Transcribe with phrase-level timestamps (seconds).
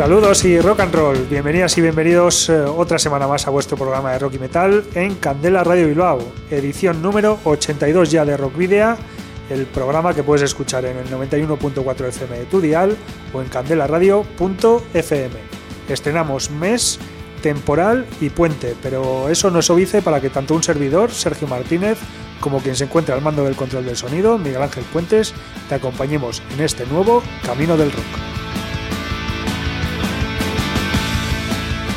[0.00, 1.26] Saludos y rock and roll.
[1.28, 5.16] Bienvenidas y bienvenidos eh, otra semana más a vuestro programa de rock y metal en
[5.16, 8.96] Candela Radio Bilbao, edición número 82 ya de Rock Video,
[9.50, 12.96] el programa que puedes escuchar en el 91.4 FM de tu dial
[13.34, 15.34] o en candelaradio.fm.
[15.90, 16.98] Estrenamos mes,
[17.42, 21.98] temporal y puente, pero eso no es obvice para que tanto un servidor, Sergio Martínez,
[22.40, 25.34] como quien se encuentra al mando del control del sonido, Miguel Ángel Puentes,
[25.68, 28.39] te acompañemos en este nuevo Camino del Rock.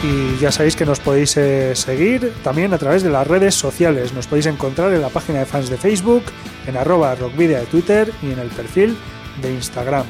[0.04, 4.14] Y ya sabéis que nos podéis eh, seguir también a través de las redes sociales.
[4.14, 6.24] Nos podéis encontrar en la página de fans de Facebook,
[6.68, 8.98] en arroba rockvidia de Twitter y en el perfil
[9.42, 10.06] de Instagram.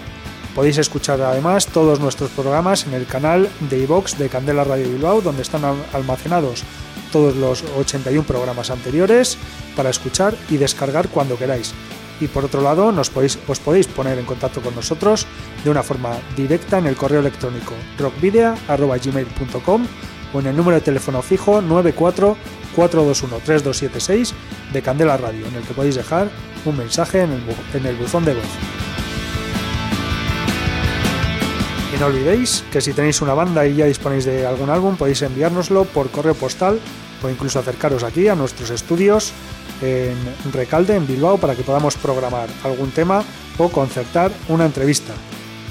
[0.56, 5.22] Podéis escuchar además todos nuestros programas en el canal de iVox de Candela Radio Bilbao,
[5.22, 5.64] donde están
[5.94, 6.64] almacenados
[7.12, 9.38] todos los 81 programas anteriores
[9.76, 11.74] para escuchar y descargar cuando queráis
[12.24, 15.28] y por otro lado nos podéis, os podéis poner en contacto con nosotros
[15.64, 19.88] de una forma directa en el correo electrónico rockvidea.gmail.com
[20.34, 22.38] o en el número de teléfono fijo 94
[22.76, 24.34] 421 3276
[24.72, 26.30] de Candela Radio, en el que podéis dejar
[26.66, 27.42] un mensaje en el,
[27.74, 28.44] en el buzón de voz.
[31.96, 35.22] Y no olvidéis que si tenéis una banda y ya disponéis de algún álbum, podéis
[35.22, 36.80] enviárnoslo por correo postal
[37.24, 39.32] o incluso acercaros aquí a nuestros estudios
[39.82, 40.16] en
[40.54, 43.24] Recalde, en Bilbao, para que podamos programar algún tema
[43.58, 45.14] o concertar una entrevista.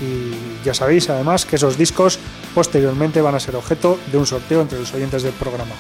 [0.01, 2.19] Y ya sabéis además que esos discos
[2.55, 5.75] posteriormente van a ser objeto de un sorteo entre los oyentes del programa.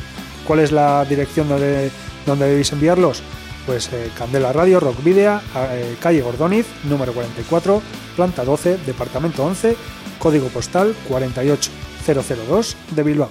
[0.47, 1.91] ¿Cuál es la dirección donde,
[2.27, 3.23] donde debéis enviarlos?
[3.67, 7.81] Pues eh, Candela Radio, Rock Video, eh, calle Gordoniz, número 44,
[8.17, 9.77] planta 12, departamento 11,
[10.19, 13.31] código postal 48002 de Bilbao.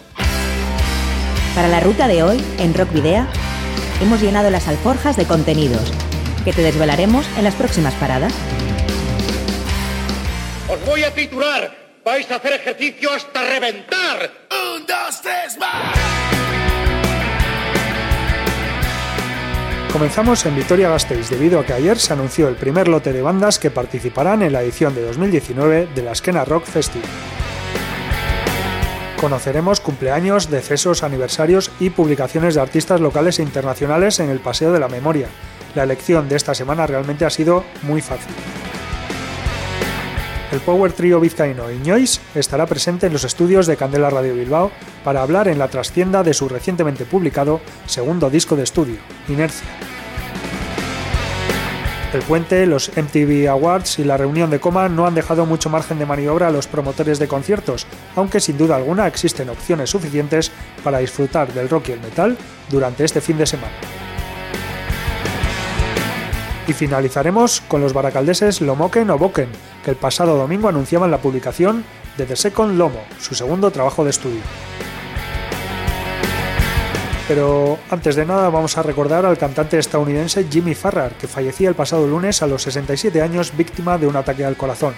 [1.56, 3.28] Para la ruta de hoy, en Rock Video,
[4.02, 5.92] hemos llenado las alforjas de contenidos
[6.46, 8.34] que te desvelaremos en las próximas paradas.
[10.70, 11.76] Os voy a titular.
[12.06, 14.32] Vais a hacer ejercicio hasta reventar.
[14.50, 15.98] Un, dos, tres, más.
[19.92, 23.70] Comenzamos en Vitoria-Gasteiz debido a que ayer se anunció el primer lote de bandas que
[23.70, 27.10] participarán en la edición de 2019 de la Esquena Rock Festival
[29.22, 34.80] conoceremos cumpleaños, decesos, aniversarios y publicaciones de artistas locales e internacionales en el Paseo de
[34.80, 35.28] la Memoria.
[35.76, 38.34] La elección de esta semana realmente ha sido muy fácil.
[40.52, 44.72] El Power Trio vizcaíno Iñois estará presente en los estudios de Candela Radio Bilbao
[45.04, 48.98] para hablar en la trascienda de su recientemente publicado segundo disco de estudio,
[49.30, 50.01] Inercia.
[52.14, 55.98] El puente, los MTV Awards y la reunión de coma no han dejado mucho margen
[55.98, 60.52] de maniobra a los promotores de conciertos, aunque sin duda alguna existen opciones suficientes
[60.84, 62.38] para disfrutar del rock y el metal
[62.70, 63.74] durante este fin de semana.
[66.68, 69.50] Y finalizaremos con los baracaldeses Lomoken o Boken,
[69.84, 71.86] que el pasado domingo anunciaban la publicación
[72.18, 74.42] de The Second Lomo, su segundo trabajo de estudio.
[77.28, 81.76] Pero antes de nada vamos a recordar al cantante estadounidense Jimmy Farrar, que fallecía el
[81.76, 84.94] pasado lunes a los 67 años víctima de un ataque al corazón.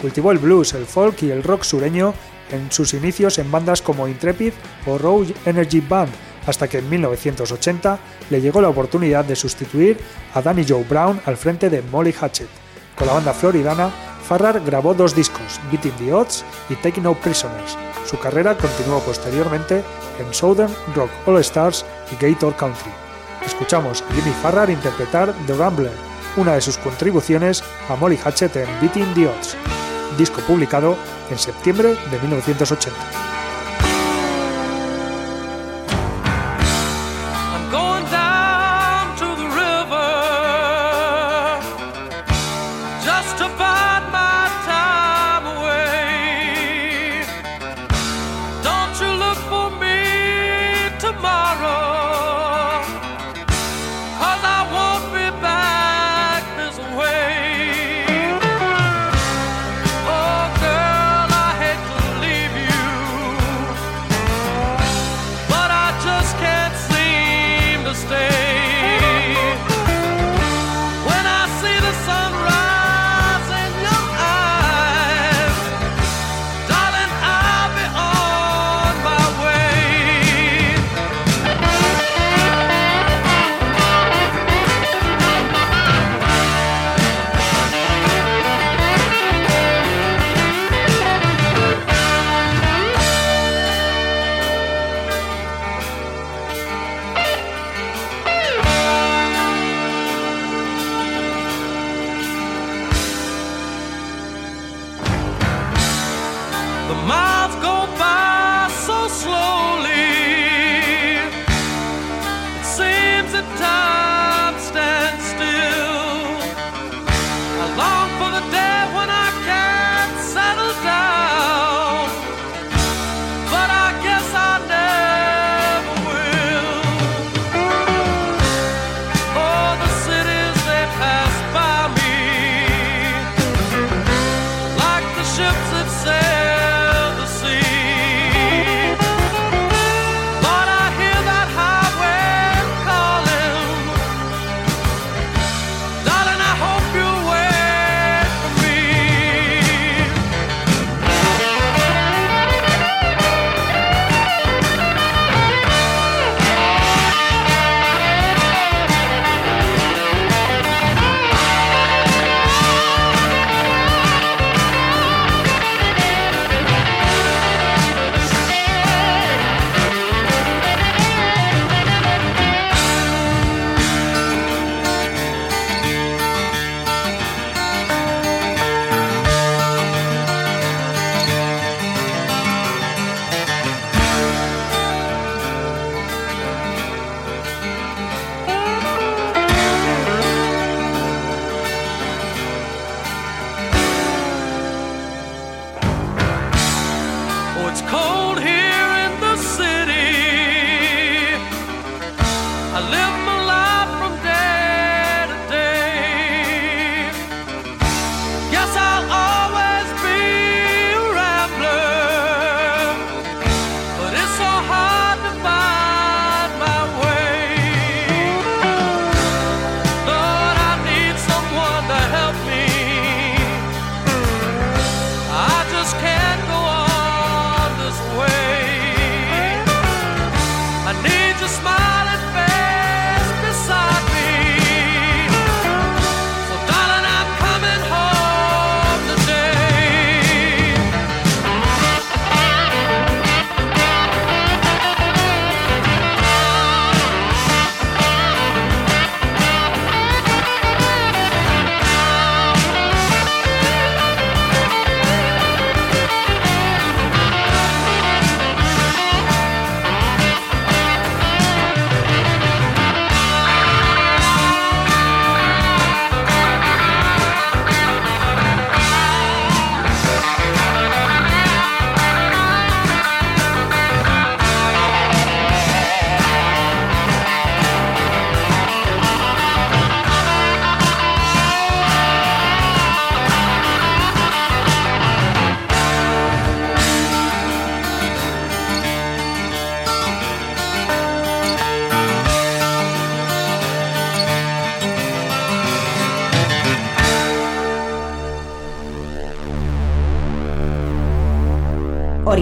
[0.00, 2.14] Cultivó el blues, el folk y el rock sureño
[2.50, 4.52] en sus inicios en bandas como Intrepid
[4.86, 6.10] o Rogue Energy Band,
[6.46, 7.98] hasta que en 1980
[8.30, 9.98] le llegó la oportunidad de sustituir
[10.34, 12.48] a Danny Joe Brown al frente de Molly Hatchet.
[12.96, 13.90] Con la banda floridana,
[14.26, 17.78] Farrar grabó dos discos, Beating the Odds y Taking No Prisoners.
[18.08, 19.84] Su carrera continuó posteriormente
[20.18, 22.90] en Southern Rock All Stars y Gator Country.
[23.44, 25.92] Escuchamos a Jimmy Farrar interpretar The Rambler,
[26.38, 29.56] una de sus contribuciones a Molly Hatchet en Beating the Odds,
[30.16, 30.96] disco publicado
[31.30, 33.27] en septiembre de 1980.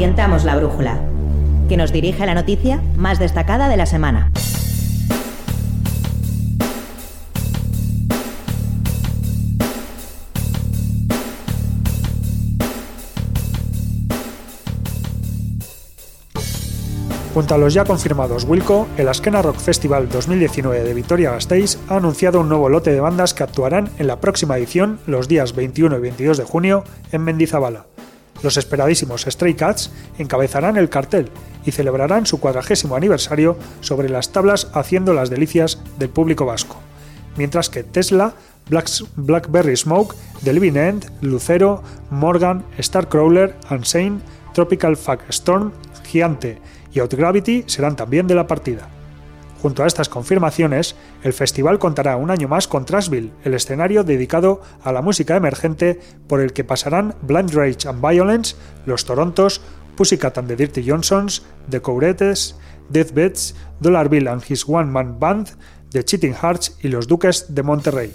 [0.07, 1.01] Orientamos la brújula,
[1.69, 4.31] que nos dirige a la noticia más destacada de la semana.
[17.35, 22.39] Junto a los ya confirmados Wilco, el Askena Rock Festival 2019 de Vitoria-Gasteiz ha anunciado
[22.39, 26.01] un nuevo lote de bandas que actuarán en la próxima edición los días 21 y
[26.01, 27.87] 22 de junio en Mendizabala.
[28.43, 31.31] Los esperadísimos Stray Cats encabezarán el cartel
[31.65, 36.77] y celebrarán su cuadragésimo aniversario sobre las tablas haciendo las delicias del público vasco.
[37.37, 38.35] Mientras que Tesla,
[39.17, 44.21] Blackberry Smoke, The Living End, Lucero, Morgan, Starcrawler, Unsane,
[44.55, 45.73] Tropical Fuck Storm,
[46.05, 46.59] Gigante
[46.93, 48.89] y Outgravity serán también de la partida.
[49.63, 54.61] Junto a estas confirmaciones, el festival contará un año más con Trashville, el escenario dedicado
[54.83, 55.99] a la música emergente
[56.29, 59.61] por el que pasarán Blind Rage and Violence, Los Torontos,
[59.97, 62.55] Pussycat and the Dirty Johnsons, The Courettes,
[62.91, 65.49] Deathbeds, Dollar Bill and His One Man Band,
[65.91, 68.13] The Cheating Hearts y Los Duques de Monterrey.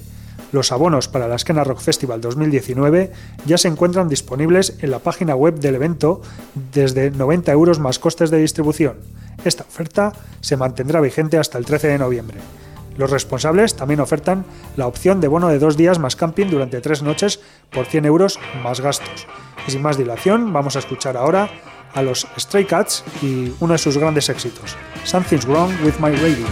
[0.51, 3.12] Los abonos para la Esquena Rock Festival 2019
[3.46, 6.22] ya se encuentran disponibles en la página web del evento
[6.74, 8.98] desde 90 euros más costes de distribución.
[9.46, 12.38] Esta oferta se mantendrá vigente hasta el 13 de noviembre.
[12.98, 14.43] Los responsables también ofertan
[14.75, 17.39] la opción de bono de dos días más camping durante tres noches
[17.72, 19.27] por 100 euros más gastos.
[19.67, 21.50] Y sin más dilación, vamos a escuchar ahora
[21.93, 26.46] a los Stray Cats y uno de sus grandes éxitos, Something's Wrong with My Radio.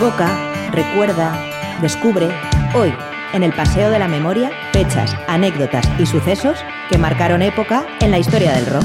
[0.00, 1.36] Evoca, recuerda,
[1.82, 2.30] descubre,
[2.74, 2.90] hoy,
[3.34, 6.56] en el Paseo de la Memoria, fechas, anécdotas y sucesos
[6.88, 8.84] que marcaron época en la historia del rock.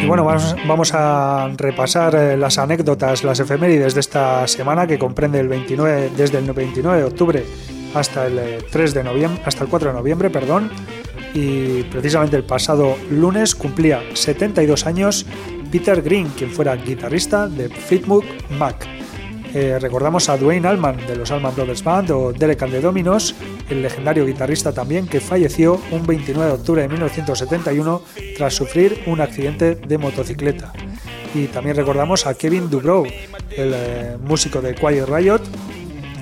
[0.00, 5.40] Y bueno, vamos, a repasar eh, las anécdotas, las efemérides de esta semana que comprende
[5.40, 7.44] el 29, desde el 29 de octubre
[7.92, 10.70] hasta el 3 eh, de noviembre, hasta el 4 de noviembre, perdón.
[11.34, 15.26] Y precisamente el pasado lunes cumplía 72 años
[15.70, 18.24] Peter Green, quien fuera guitarrista de Fleetwood
[18.58, 18.86] Mac.
[19.54, 23.34] Eh, recordamos a Dwayne Allman de los Allman Brothers Band o Derek and the Dominos,
[23.70, 28.02] el legendario guitarrista también que falleció un 29 de octubre de 1971
[28.36, 30.72] tras sufrir un accidente de motocicleta.
[31.34, 35.42] Y también recordamos a Kevin Dubrow, el eh, músico de Quiet Riot,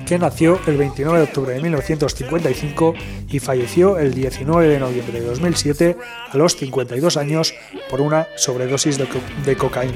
[0.05, 2.93] que nació el 29 de octubre de 1955
[3.29, 5.97] y falleció el 19 de noviembre de 2007
[6.31, 7.53] a los 52 años
[7.89, 9.95] por una sobredosis de, cocaína.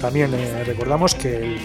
[0.00, 1.58] También eh, recordamos que el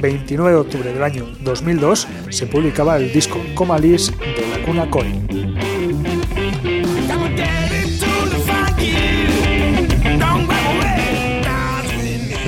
[0.00, 5.55] 29 de octubre del año 2002 se publicaba el disco Comalis de la Cuna Coin.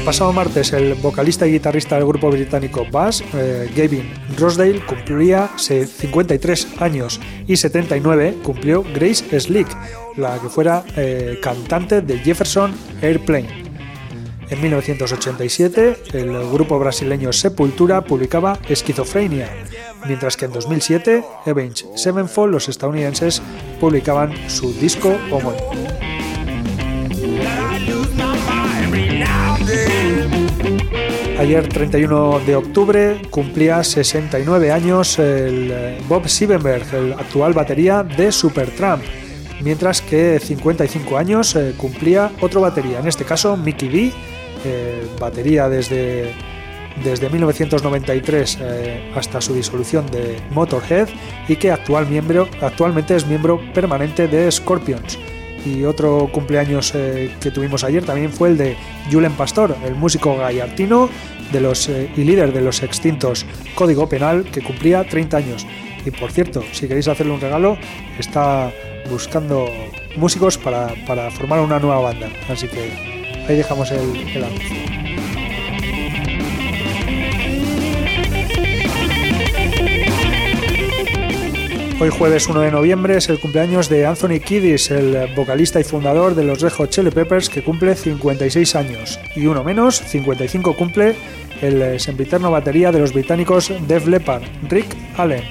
[0.08, 6.66] Pasado martes, el vocalista y guitarrista del grupo británico Bass, eh, Gavin Rosdale, cumpliría 53
[6.78, 9.68] años y 79 cumplió Grace Slick,
[10.16, 13.64] la que fuera eh, cantante de Jefferson Airplane.
[14.48, 19.50] En 1987, el grupo brasileño Sepultura publicaba Esquizofrenia,
[20.06, 23.42] mientras que en 2007, Avenged Sevenfold, los estadounidenses,
[23.78, 26.07] publicaban su disco homónimo.
[31.48, 38.30] Ayer, 31 de octubre, cumplía 69 años el eh, Bob Siebenberg, el actual batería de
[38.30, 39.02] Supertramp,
[39.62, 44.12] mientras que 55 años eh, cumplía otro batería, en este caso Mickey D,
[44.66, 46.34] eh, batería desde,
[47.02, 51.08] desde 1993 eh, hasta su disolución de Motorhead
[51.48, 55.18] y que actual miembro, actualmente es miembro permanente de Scorpions.
[55.64, 58.76] Y otro cumpleaños que tuvimos ayer también fue el de
[59.10, 61.10] Julen Pastor, el músico gallartino
[61.52, 65.66] de los, y líder de los extintos Código Penal, que cumplía 30 años.
[66.04, 67.76] Y por cierto, si queréis hacerle un regalo,
[68.18, 68.72] está
[69.10, 69.68] buscando
[70.16, 72.28] músicos para, para formar una nueva banda.
[72.48, 75.37] Así que Ahí dejamos el, el anuncio.
[82.00, 86.36] Hoy jueves 1 de noviembre es el cumpleaños de Anthony Kiddis, el vocalista y fundador
[86.36, 89.18] de los Red Hot Chili Peppers que cumple 56 años.
[89.34, 91.16] Y uno menos, 55 cumple
[91.60, 94.86] el sempiterno batería de los británicos Def Leppard, Rick
[95.16, 95.42] Allen.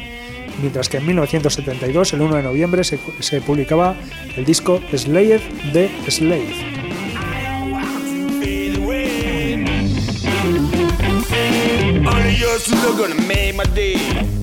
[0.61, 3.97] Mientras que en 1972, el 1 de noviembre, se, publicaba
[4.37, 5.41] el disco Slave
[5.73, 6.77] de Slave.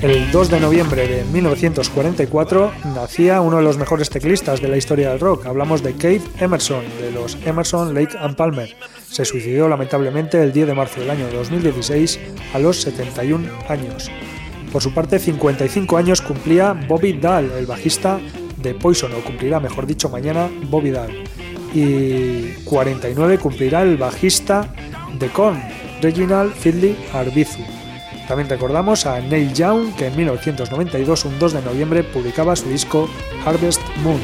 [0.01, 5.11] El 2 de noviembre de 1944 nacía uno de los mejores teclistas de la historia
[5.11, 5.47] del rock.
[5.47, 8.77] Hablamos de Keith Emerson, de los Emerson, Lake and Palmer.
[9.09, 12.21] Se suicidó lamentablemente el 10 de marzo del año 2016
[12.53, 14.11] a los 71 años.
[14.71, 18.21] Por su parte, 55 años cumplía Bobby Dahl, el bajista
[18.59, 21.25] de Poison, o cumplirá, mejor dicho, mañana Bobby Dahl.
[21.73, 24.75] Y 49 cumplirá el bajista
[25.19, 25.63] de Korn,
[26.05, 27.63] Reginald Findley Arbizu.
[28.29, 33.09] También recordamos a Neil Young, que en 1992, un 2 de noviembre, publicaba su disco
[33.47, 34.21] Harvest Moon.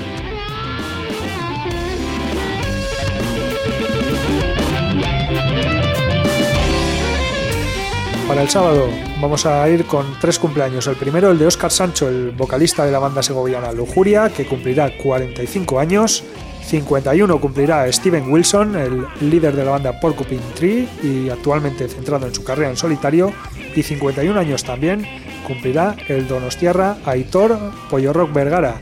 [8.29, 10.87] Para el sábado vamos a ir con tres cumpleaños.
[10.87, 14.95] El primero, el de Oscar Sancho, el vocalista de la banda segoviana Lujuria, que cumplirá
[14.99, 16.25] 45 años.
[16.71, 22.35] 51 cumplirá Steven Wilson, el líder de la banda Porcupine Tree y actualmente centrado en
[22.35, 23.33] su carrera en solitario.
[23.75, 25.05] Y 51 años también
[25.49, 27.59] cumplirá el donostiarra Aitor
[27.91, 28.77] Pollo Rock Vergara,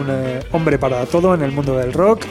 [0.00, 2.24] un eh, hombre para todo en el mundo del rock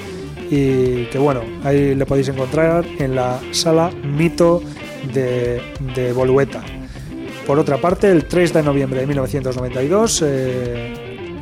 [0.49, 4.63] y que bueno, ahí le podéis encontrar en la sala Mito
[5.13, 5.61] de,
[6.15, 6.63] Bolueta.
[7.45, 10.93] Por otra parte, el 3 de noviembre de 1992 eh,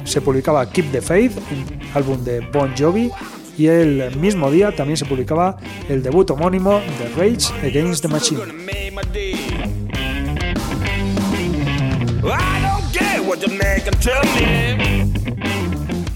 [0.04, 3.10] se publicaba Keep the Faith, un álbum de Bon Jovi,
[3.58, 5.58] y el mismo día también se publicaba
[5.90, 8.42] el debut homónimo de Rage Against the Machine.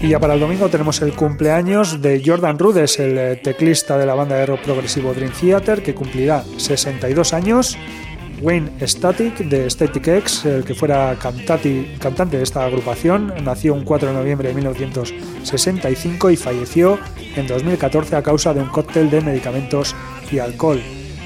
[0.00, 4.14] Y ya para el domingo tenemos el cumpleaños de Jordan Rudess, el teclista de la
[4.14, 7.76] banda de rock progresivo Dream Theater, que cumplirá 62 años.
[8.40, 14.08] Wayne Static de Static X, el que fuera cantante de esta agrupación, nació un 4
[14.08, 16.98] de noviembre de 1965 y falleció
[17.36, 19.94] en 2014 a causa de un cóctel de medicamentos
[20.30, 20.80] y alcohol.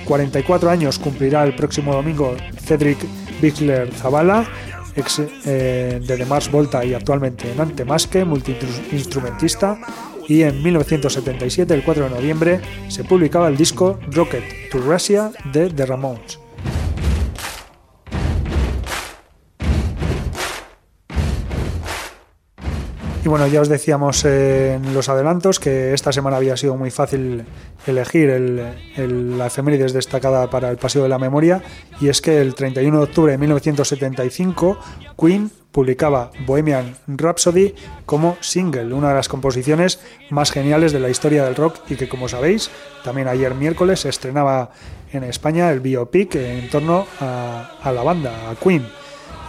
[0.05, 2.99] 44 años cumplirá el próximo domingo Cedric
[3.41, 4.47] Bixler Zavala,
[4.97, 9.79] ex eh, de The Mars Volta y actualmente en Antemaske, multiinstrumentista,
[10.29, 15.69] y en 1977, el 4 de noviembre, se publicaba el disco Rocket to Russia de
[15.69, 16.42] The Ramones.
[23.25, 27.45] Y bueno, ya os decíamos en los adelantos que esta semana había sido muy fácil
[27.87, 28.29] elegir
[28.97, 31.63] la efemérides destacada para el Paseo de la Memoria,
[32.01, 34.77] y es que el 31 de octubre de 1975
[35.17, 41.45] Queen publicaba Bohemian Rhapsody como single, una de las composiciones más geniales de la historia
[41.45, 42.73] del rock y que como sabéis,
[43.05, 44.73] también ayer miércoles se estrenaba
[45.13, 48.85] en España el biopic en torno a, a la banda, a Queen.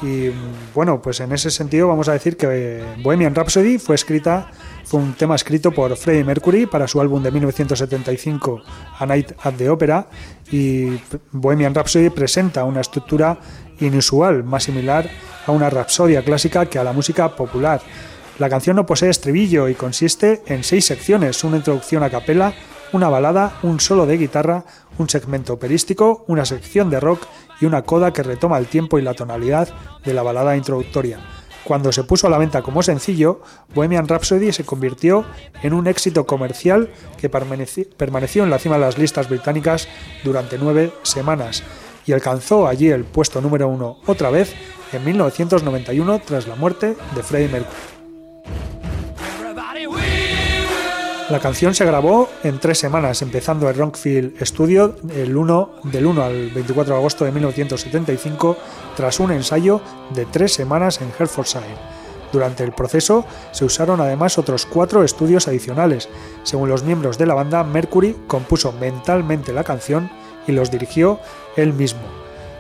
[0.04, 0.32] Y
[0.76, 4.52] bueno, pues en ese sentido vamos a decir que Bohemian Rhapsody fue escrita,
[4.84, 8.62] fue un tema escrito por Freddie Mercury para su álbum de 1975
[9.00, 10.10] A Night at the Opera
[10.52, 11.00] y
[11.32, 13.40] Bohemian Rhapsody presenta una estructura
[13.80, 15.10] inusual, más similar
[15.48, 17.82] a una rapsodia clásica que a la música popular.
[18.40, 22.54] La canción no posee estribillo y consiste en seis secciones, una introducción a capela,
[22.92, 24.66] una balada, un solo de guitarra,
[24.98, 27.26] un segmento operístico, una sección de rock
[27.64, 29.70] y una coda que retoma el tiempo y la tonalidad
[30.04, 31.20] de la balada introductoria.
[31.64, 33.40] Cuando se puso a la venta como sencillo,
[33.74, 35.24] Bohemian Rhapsody se convirtió
[35.62, 39.88] en un éxito comercial que permaneció en la cima de las listas británicas
[40.26, 41.64] durante nueve semanas
[42.06, 44.54] y alcanzó allí el puesto número uno otra vez
[44.92, 47.93] en 1991 tras la muerte de Freddie Mercury.
[51.30, 56.22] La canción se grabó en tres semanas, empezando el Rockfield Studio el 1, del 1
[56.22, 58.58] al 24 de agosto de 1975,
[58.98, 59.80] tras un ensayo
[60.14, 61.78] de tres semanas en Hertfordshire.
[62.34, 66.10] Durante el proceso se usaron además otros cuatro estudios adicionales.
[66.44, 70.12] Según los miembros de la banda, Mercury compuso mentalmente la canción
[70.46, 71.20] y los dirigió
[71.56, 72.02] él mismo.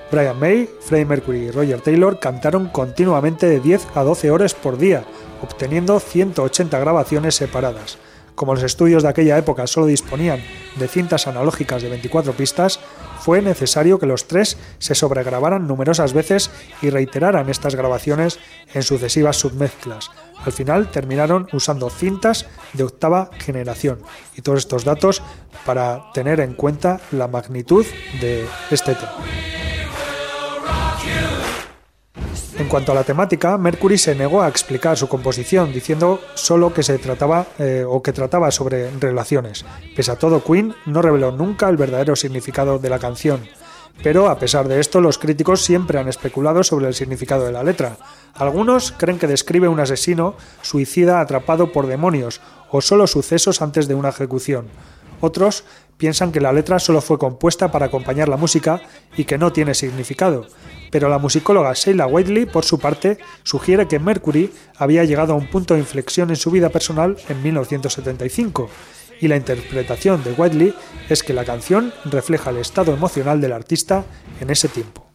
[0.10, 4.78] Brian May, Freddie Mercury y Roger Taylor cantaron continuamente de 10 a 12 horas por
[4.78, 5.04] día,
[5.41, 7.97] obteniendo 180 grabaciones separadas.
[8.36, 10.41] Como los estudios de aquella época solo disponían
[10.76, 12.80] de cintas analógicas de 24 pistas,
[13.19, 16.50] fue necesario que los tres se sobregrabaran numerosas veces
[16.82, 18.39] y reiteraran estas grabaciones
[18.74, 20.10] en sucesivas submezclas.
[20.46, 24.00] Al final terminaron usando cintas de octava generación.
[24.36, 25.22] Y todos estos datos
[25.65, 27.86] para tener en cuenta la magnitud
[28.19, 29.13] de este tema.
[32.60, 36.84] En cuanto a la temática, Mercury se negó a explicar su composición, diciendo solo que
[36.84, 39.66] se trataba eh, o que trataba sobre relaciones.
[39.96, 43.42] Pese a todo, Queen no reveló nunca el verdadero significado de la canción.
[44.04, 47.63] Pero a pesar de esto, los críticos siempre han especulado sobre el significado de la
[47.63, 47.98] letra.
[48.36, 52.39] Algunos creen que describe un asesino suicida atrapado por demonios
[52.70, 54.68] o solo sucesos antes de una ejecución.
[55.22, 55.63] Otros
[55.98, 58.82] piensan que la letra solo fue compuesta para acompañar la música
[59.18, 60.46] y que no tiene significado
[60.93, 65.49] pero la musicóloga Sheila Whiteley, por su parte, sugiere que Mercury había llegado a un
[65.49, 68.69] punto de inflexión en su vida personal en 1975,
[69.19, 70.75] y la interpretación de Whiteley
[71.10, 74.06] es que la canción refleja el estado emocional del artista
[74.39, 75.08] en ese tiempo.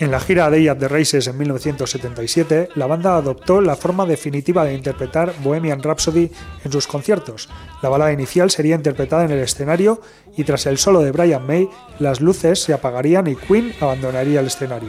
[0.00, 4.64] En la gira Day at the Races en 1977, la banda adoptó la forma definitiva
[4.64, 6.30] de interpretar Bohemian Rhapsody
[6.64, 7.50] en sus conciertos.
[7.82, 10.00] La balada inicial sería interpretada en el escenario
[10.38, 14.46] y tras el solo de Brian May, las luces se apagarían y Queen abandonaría el
[14.46, 14.88] escenario.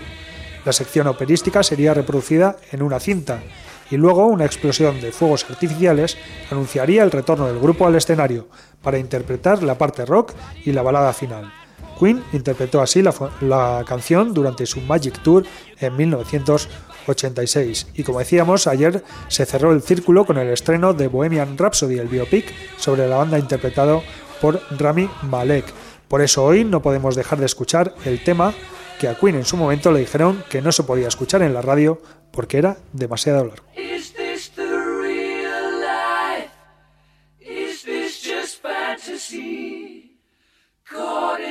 [0.63, 3.43] La sección operística sería reproducida en una cinta
[3.89, 6.17] y luego una explosión de fuegos artificiales
[6.49, 8.47] anunciaría el retorno del grupo al escenario
[8.81, 10.31] para interpretar la parte rock
[10.63, 11.51] y la balada final.
[12.01, 15.45] Queen interpretó así la, canción durante su Magic Tour
[15.79, 17.89] en 1986.
[17.93, 22.07] Y como decíamos, ayer se cerró el círculo con el estreno de Bohemian Rhapsody, el
[22.07, 24.01] biopic sobre la banda interpretado
[24.41, 25.65] por Rami Malek.
[26.07, 28.55] Por eso hoy no podemos dejar de escuchar el tema
[28.99, 31.61] que a Queen en su momento le dijeron que no se podía escuchar en la
[31.61, 33.65] radio porque era demasiado largo.
[40.91, 41.50] Caught in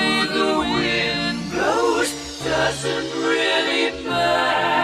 [0.00, 2.10] way the wind blows
[2.44, 4.79] doesn't really matter.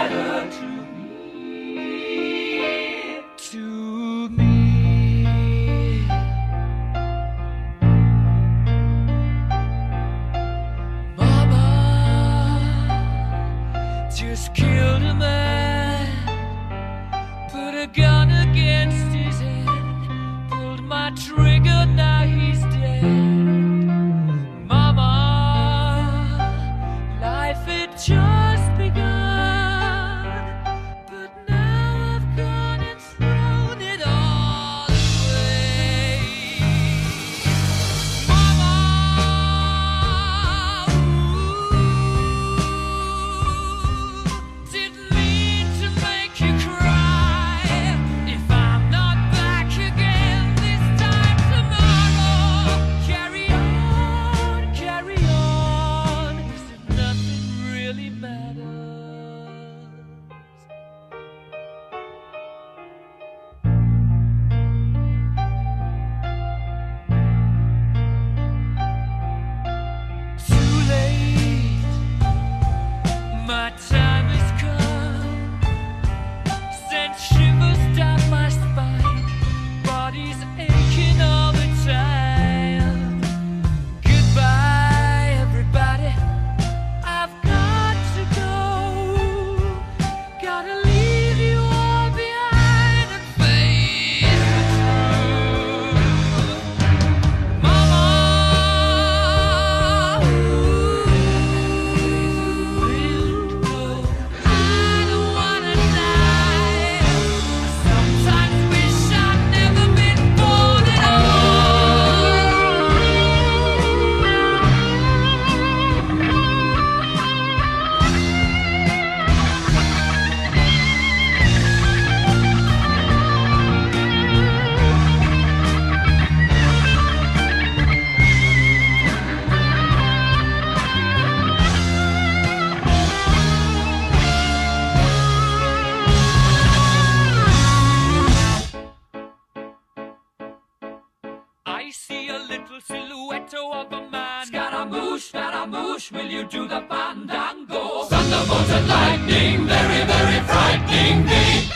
[143.49, 144.45] Silhouette of a man.
[144.45, 148.03] Scaramouche, Scaramouche, will you do the fandango?
[148.05, 151.69] Thunderbolt and lightning, very, very frightening me.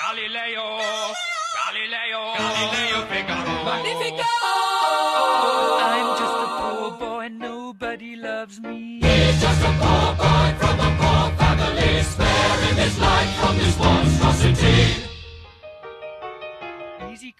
[0.00, 0.66] Galileo,
[1.58, 3.64] Galileo, Galileo Figaro.
[3.64, 4.30] Magnifico!
[5.94, 9.00] I'm just a poor boy, and nobody loves me.
[9.02, 15.05] He's just a poor boy from a poor family, sparing his life from this monstrosity.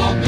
[0.00, 0.27] Oh.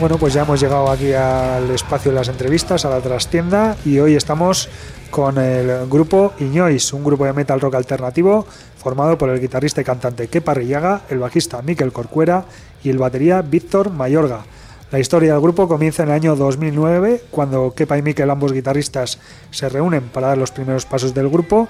[0.00, 3.98] Bueno, pues ya hemos llegado aquí al espacio de las entrevistas, a la trastienda, y
[3.98, 4.70] hoy estamos
[5.10, 8.46] con el grupo Iñois, un grupo de metal rock alternativo
[8.78, 12.46] formado por el guitarrista y cantante Kepa Rillaga, el bajista Miquel Corcuera
[12.82, 14.40] y el batería Víctor Mayorga.
[14.90, 19.18] La historia del grupo comienza en el año 2009, cuando Kepa y Miquel, ambos guitarristas,
[19.50, 21.68] se reúnen para dar los primeros pasos del grupo.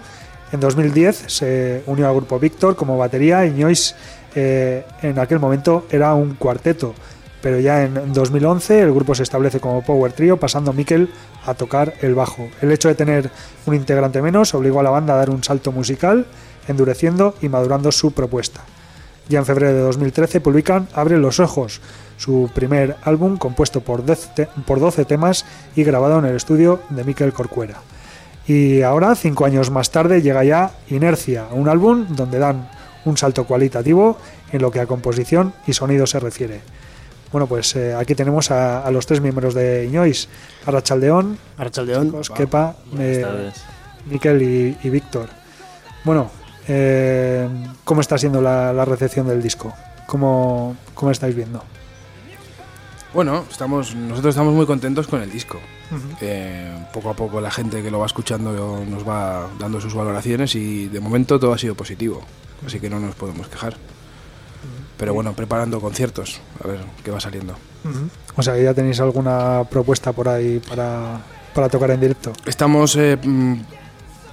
[0.52, 3.44] En 2010 se unió al grupo Víctor como batería.
[3.44, 3.96] Iñois
[4.36, 6.94] eh, en aquel momento era un cuarteto
[7.42, 11.11] pero ya en 2011 el grupo se establece como Power Trio, pasando Mikel
[11.46, 12.48] a tocar el bajo.
[12.61, 13.31] El hecho de tener
[13.66, 16.26] un integrante menos obligó a la banda a dar un salto musical,
[16.68, 18.62] endureciendo y madurando su propuesta.
[19.29, 21.81] Ya en febrero de 2013 publican Abre los Ojos,
[22.16, 25.44] su primer álbum compuesto por 12 por 12 temas
[25.76, 27.76] y grabado en el estudio de Mikel Corcuera.
[28.46, 32.68] Y ahora, cinco años más tarde, llega ya Inercia, un álbum donde dan
[33.05, 34.18] un salto cualitativo
[34.53, 36.61] en lo que a composición y sonido se refiere.
[37.32, 40.28] Bueno, pues eh, aquí tenemos a, a los tres miembros de Iñois,
[40.66, 42.06] Arrachaldeón, Arrachaldeón.
[42.06, 43.52] chicos, Kepa, eh.
[44.06, 45.28] Miquel y, y Víctor.
[46.04, 46.30] Bueno,
[46.66, 47.48] eh,
[47.84, 49.72] ¿cómo está siendo la, la recepción del disco?
[50.06, 51.62] ¿Cómo, ¿Cómo estáis viendo?
[53.14, 55.58] Bueno, estamos, nosotros estamos muy contentos con el disco.
[56.20, 60.54] Eh, poco a poco la gente que lo va escuchando nos va dando sus valoraciones
[60.54, 62.22] y de momento todo ha sido positivo,
[62.64, 63.74] así que no nos podemos quejar.
[65.00, 67.54] Pero bueno, preparando conciertos, a ver qué va saliendo.
[68.36, 71.18] O sea, ¿ya tenéis alguna propuesta por ahí para,
[71.54, 72.34] para tocar en directo?
[72.44, 73.54] Estamos eh, mm,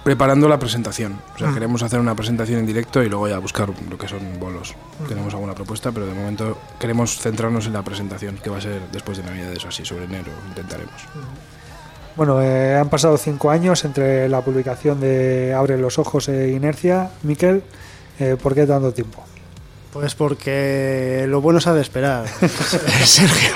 [0.04, 1.22] preparando la presentación.
[1.36, 4.20] O sea, queremos hacer una presentación en directo y luego ya buscar lo que son
[4.42, 4.76] bolos.
[5.08, 8.82] Tenemos alguna propuesta, pero de momento queremos centrarnos en la presentación, que va a ser
[8.92, 11.02] después de Navidades o así, sobre enero, intentaremos.
[12.18, 17.10] Bueno, eh, han pasado cinco años entre la publicación de Abre los Ojos e Inercia.
[17.24, 17.64] Miquel,
[18.20, 19.27] eh, ¿por qué tanto tiempo?
[20.00, 22.28] Pues porque lo bueno se ha de esperar,
[23.04, 23.52] Sergio.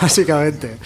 [0.00, 0.76] Básicamente.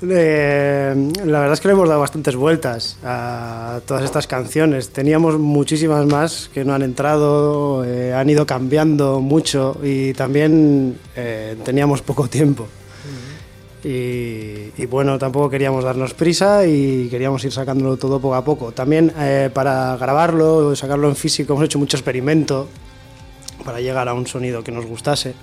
[0.00, 4.88] Eh, la verdad es que le hemos dado bastantes vueltas a todas estas canciones.
[4.88, 11.56] Teníamos muchísimas más que no han entrado, eh, han ido cambiando mucho y también eh,
[11.66, 12.68] teníamos poco tiempo.
[13.84, 18.72] Y, y bueno, tampoco queríamos darnos prisa y queríamos ir sacándolo todo poco a poco.
[18.72, 22.68] También eh, para grabarlo, sacarlo en físico, hemos hecho mucho experimento
[23.64, 25.34] para llegar a un sonido que nos gustase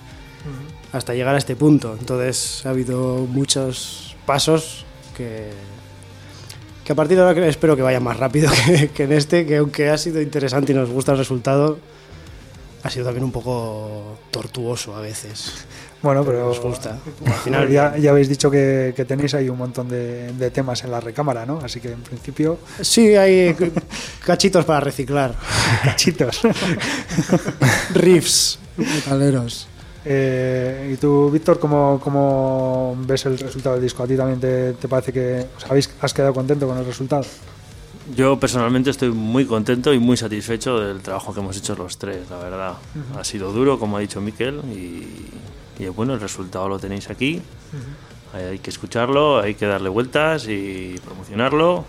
[0.91, 1.95] hasta llegar a este punto.
[1.99, 4.85] Entonces ha habido muchos pasos
[5.17, 5.49] que,
[6.85, 9.57] que a partir de ahora espero que vaya más rápido que, que en este, que
[9.57, 11.77] aunque ha sido interesante y nos gusta el resultado,
[12.83, 15.65] ha sido también un poco tortuoso a veces.
[16.01, 16.97] Bueno, pero Nos gusta.
[17.25, 20.81] Al final, ya, ya habéis dicho que, que tenéis ahí un montón de, de temas
[20.85, 21.59] en la recámara, ¿no?
[21.61, 23.53] Así que en principio, sí, hay
[24.25, 25.35] cachitos para reciclar.
[25.83, 26.39] cachitos.
[27.93, 29.67] Riffs metaleros.
[30.05, 34.03] Eh, ¿Y tú, Víctor, cómo, cómo ves el resultado del disco?
[34.03, 36.85] ¿A ti también te, te parece que o sea, habéis- has quedado contento con el
[36.85, 37.25] resultado?
[38.15, 42.27] Yo personalmente estoy muy contento y muy satisfecho del trabajo que hemos hecho los tres,
[42.29, 42.73] la verdad.
[43.19, 45.05] Ha sido duro, como ha dicho Miquel, y,
[45.79, 47.41] y bueno, el resultado lo tenéis aquí.
[48.33, 51.83] Hay que escucharlo, hay que darle vueltas y promocionarlo,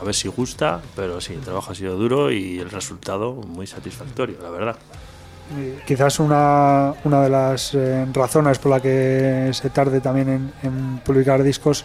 [0.00, 3.66] a ver si gusta, pero sí, el trabajo ha sido duro y el resultado muy
[3.66, 4.76] satisfactorio, la verdad.
[5.58, 10.52] Eh, Quizás una, una de las eh, razones por la que se tarde también en,
[10.62, 11.84] en publicar discos,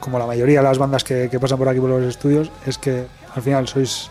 [0.00, 2.78] como la mayoría de las bandas que, que pasan por aquí por los estudios, es
[2.78, 4.10] que al final sois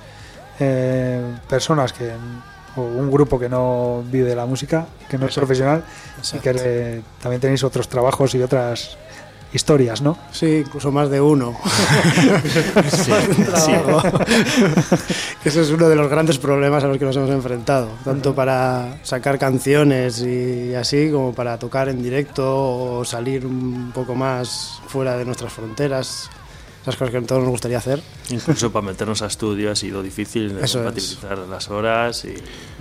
[0.59, 2.11] eh, personas que
[2.75, 5.83] o un grupo que no vive de la música, que no es profesional
[6.33, 8.97] y que eh, también tenéis otros trabajos y otras
[9.53, 10.17] historias, ¿no?
[10.31, 11.51] Sí, incluso más de uno.
[12.75, 14.01] Más de un
[15.43, 18.97] Ese es uno de los grandes problemas a los que nos hemos enfrentado, tanto para
[19.03, 25.17] sacar canciones y así, como para tocar en directo o salir un poco más fuera
[25.17, 26.29] de nuestras fronteras.
[26.81, 28.01] Esas cosas que a todos nos gustaría hacer.
[28.29, 30.85] Incluso para meternos a estudio ha sido difícil de Eso es.
[30.85, 32.33] compatibilizar las horas y...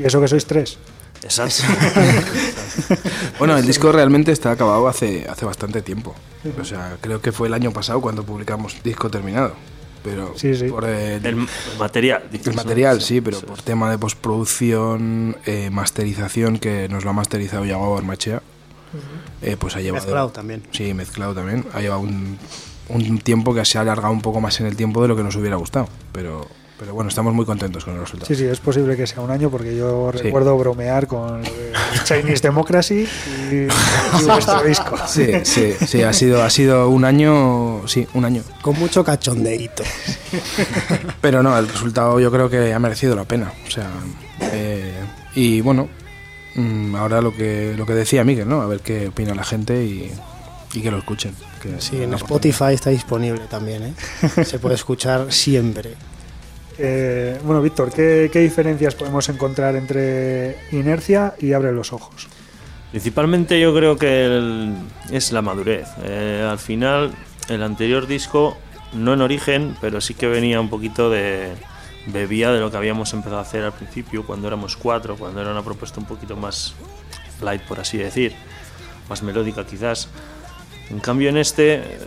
[0.03, 0.79] Y eso que sois tres.
[1.23, 1.63] Exacto.
[3.39, 6.15] Bueno, el disco realmente está acabado hace, hace bastante tiempo.
[6.61, 9.55] O sea, creo que fue el año pasado cuando publicamos disco terminado.
[10.03, 10.69] Pero Sí, sí.
[10.69, 11.47] por el, el
[11.79, 12.23] material.
[12.31, 12.63] dices, el ¿no?
[12.63, 13.65] material, sí, pero por es.
[13.65, 18.43] tema de postproducción, eh, masterización, que nos lo ha masterizado Yago Armachea,
[19.43, 20.05] eh, pues ha llevado...
[20.05, 20.63] Mezclado también.
[20.71, 21.67] Sí, mezclado también.
[21.75, 22.39] Ha llevado un,
[22.93, 25.23] un tiempo que se ha alargado un poco más en el tiempo de lo que
[25.23, 25.89] nos hubiera gustado.
[26.13, 26.47] Pero,
[26.79, 28.27] pero bueno, estamos muy contentos con el resultado.
[28.27, 30.23] Sí, sí, es posible que sea un año porque yo Sí.
[30.23, 31.43] recuerdo bromear con
[32.05, 33.07] Chinese Democracy
[33.51, 33.55] y,
[34.23, 34.97] y vuestro disco.
[35.07, 38.43] Sí, sí, sí, ha sido, ha sido un año, sí, un año.
[38.63, 39.83] Con mucho cachondeíto.
[41.21, 43.53] Pero no, el resultado yo creo que ha merecido la pena.
[43.67, 43.91] O sea,
[44.53, 44.95] eh,
[45.35, 45.89] y bueno,
[46.55, 48.63] mm, ahora lo que, lo que decía Miguel, ¿no?
[48.63, 50.11] A ver qué opina la gente y,
[50.73, 51.35] y que lo escuchen.
[51.61, 54.45] Que Sí, en Spotify está disponible también, ¿eh?
[54.45, 55.95] Se puede escuchar siempre.
[56.79, 62.29] Eh, bueno, Víctor, ¿qué, ¿qué diferencias podemos encontrar entre inercia y abre los ojos?
[62.91, 64.75] Principalmente yo creo que el-
[65.11, 65.87] es la madurez.
[66.03, 67.13] Eh, al final,
[67.49, 68.57] el anterior disco,
[68.95, 71.53] no en origen, pero sí que venía un poquito de...
[72.07, 75.51] bebía de lo que habíamos empezado a hacer al principio, cuando éramos cuatro, cuando era
[75.53, 76.75] una propuesta un poquito más
[77.43, 78.35] light, por así decir,
[79.09, 80.09] más melódica quizás.
[80.91, 81.99] En cambio en este, eh,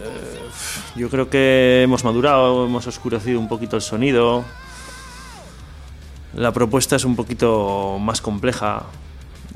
[0.95, 4.43] yo creo que hemos madurado, hemos oscurecido un poquito el sonido.
[6.35, 8.83] La propuesta es un poquito más compleja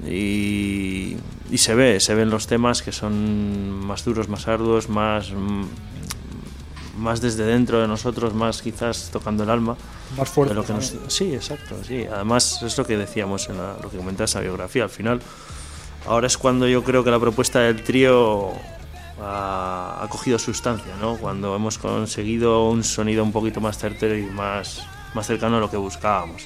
[0.08, 1.18] y,
[1.52, 5.63] y se ve, se ven los temas que son más duros, más arduos, más, mm,
[7.00, 9.75] más desde dentro de nosotros, más quizás tocando el alma.
[10.17, 10.54] Más fuerte.
[10.54, 12.06] lo que nos- sí, exacto, sí.
[12.06, 14.84] Además es lo que decíamos en la- lo que comentabas en la biografía.
[14.84, 15.19] Al final,
[16.06, 18.52] ahora es cuando yo creo que la propuesta del trío
[19.22, 21.18] ha, ha cogido sustancia, ¿no?
[21.18, 25.70] Cuando hemos conseguido un sonido un poquito más certero y más, más cercano a lo
[25.70, 26.44] que buscábamos.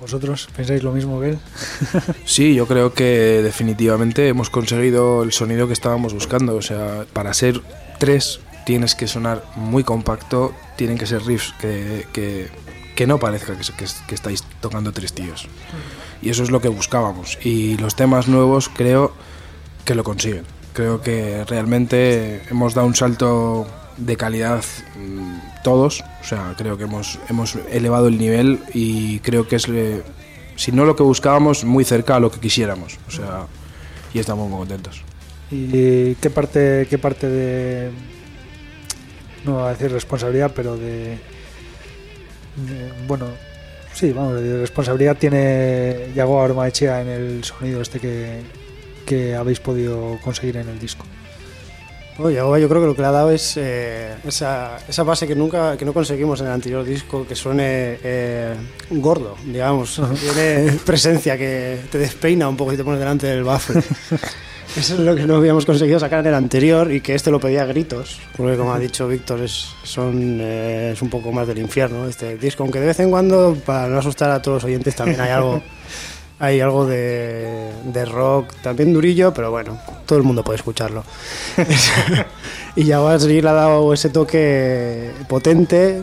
[0.00, 1.38] ¿Vosotros pensáis lo mismo que él?
[2.26, 6.56] Sí, yo creo que definitivamente hemos conseguido el sonido que estábamos buscando.
[6.56, 7.62] O sea, para ser
[7.98, 12.50] tres tienes que sonar muy compacto, tienen que ser riffs que, que,
[12.96, 15.46] que no parezca que, que- que estáis tocando tres tíos.
[16.20, 17.38] Y eso es lo que buscábamos.
[17.42, 19.12] Y los temas nuevos creo
[19.84, 20.44] que lo consiguen.
[20.74, 23.66] Creo que realmente hemos dado un salto
[23.96, 24.62] de calidad
[24.96, 26.02] mm, todos.
[26.20, 30.02] O sea, creo que hemos, hemos elevado el nivel y creo que es, eh,
[30.56, 32.98] si no lo que buscábamos, muy cerca a lo que quisiéramos.
[33.08, 33.46] O sea,
[34.12, 35.02] y estamos muy contentos.
[35.50, 37.90] ¿Y qué parte, qué parte de,
[39.44, 41.18] no voy a decir responsabilidad, pero de,
[42.56, 43.26] de- bueno,
[43.92, 48.40] sí, vamos, de responsabilidad tiene Yago Armaechea en el sonido este que,
[49.04, 51.04] que habéis podido conseguir en el disco?
[52.18, 55.34] Oye, yo creo que lo que le ha dado es eh, esa, esa base que
[55.34, 58.54] nunca que no conseguimos en el anterior disco, que suene eh,
[58.90, 60.00] gordo, digamos.
[60.20, 63.82] Tiene presencia que te despeina un poco y te pones delante del bafle.
[64.76, 67.38] Eso es lo que no habíamos conseguido sacar en el anterior y que este lo
[67.38, 71.46] pedía a gritos, porque como ha dicho Víctor, es, son, eh, es un poco más
[71.46, 74.64] del infierno este disco, aunque de vez en cuando, para no asustar a todos los
[74.64, 75.62] oyentes, también hay algo,
[76.44, 81.04] hay algo de, de rock, también durillo, pero bueno, todo el mundo puede escucharlo.
[82.76, 86.02] y ya va a seguir le ha dado ese toque potente,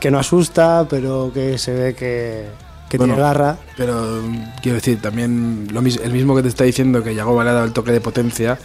[0.00, 2.46] que no asusta, pero que se ve que,
[2.88, 3.56] que Bueno, tiene garra.
[3.76, 7.50] Pero mm, quiero decir, también lo el mismo que te está diciendo que Yagoba le
[7.50, 8.58] ha dado el toque de potencia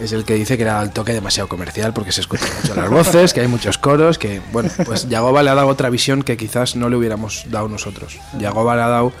[0.00, 2.48] es el que dice que le ha dado el toque demasiado comercial porque se escuchan
[2.62, 5.90] mucho las voces, que hay muchos coros, que bueno, pues Yagoba le ha dado otra
[5.90, 8.18] visión que quizás no le hubiéramos dado nosotros.
[8.38, 9.12] Yagoba le ha dado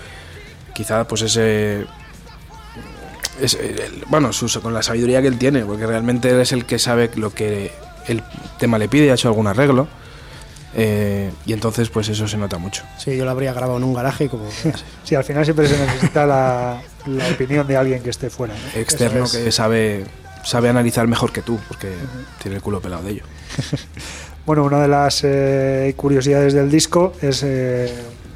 [0.78, 1.84] quizá pues ese
[3.40, 6.64] es el- bueno, su- con la sabiduría que él tiene, porque realmente él es el
[6.66, 7.72] que sabe lo que
[8.06, 8.22] el
[8.60, 9.88] tema le pide, ha hecho algún arreglo.
[10.74, 12.84] eh, y entonces pues eso se nota mucho.
[12.98, 14.44] Sí, yo lo habría grabado en un garaje y como...
[15.04, 18.54] Sí, al final siempre se necesita la, la opinión de alguien que esté fuera.
[18.54, 18.80] ¿no?
[18.80, 19.32] externo es.
[19.32, 20.04] que sabe
[20.44, 21.90] sabe analizar mejor que tú, porque
[22.40, 23.22] tiene el culo pelado de ello.
[24.46, 27.92] Bueno, una de las eh, curiosidades del disco es eh,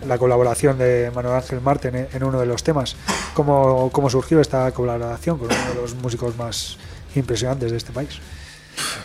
[0.07, 2.97] la colaboración de Manuel Ángel Marten en, uno de los temas.
[3.35, 6.77] ¿Cómo, ¿Cómo surgió esta colaboración con uno de los músicos más
[7.15, 8.21] impresionantes de este país?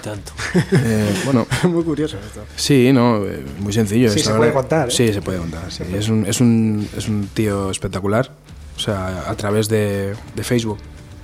[0.01, 0.31] Tanto.
[0.71, 2.41] Eh, bueno, Muy curioso esto.
[2.55, 4.09] sí, no, eh, muy sencillo.
[4.09, 4.91] Sí, se puede contar, ¿eh?
[4.91, 5.71] Sí, se puede contar.
[5.71, 5.83] sí.
[5.93, 8.31] Es, un, es, un, es un tío espectacular.
[8.75, 10.77] O sea, a través de, de Facebook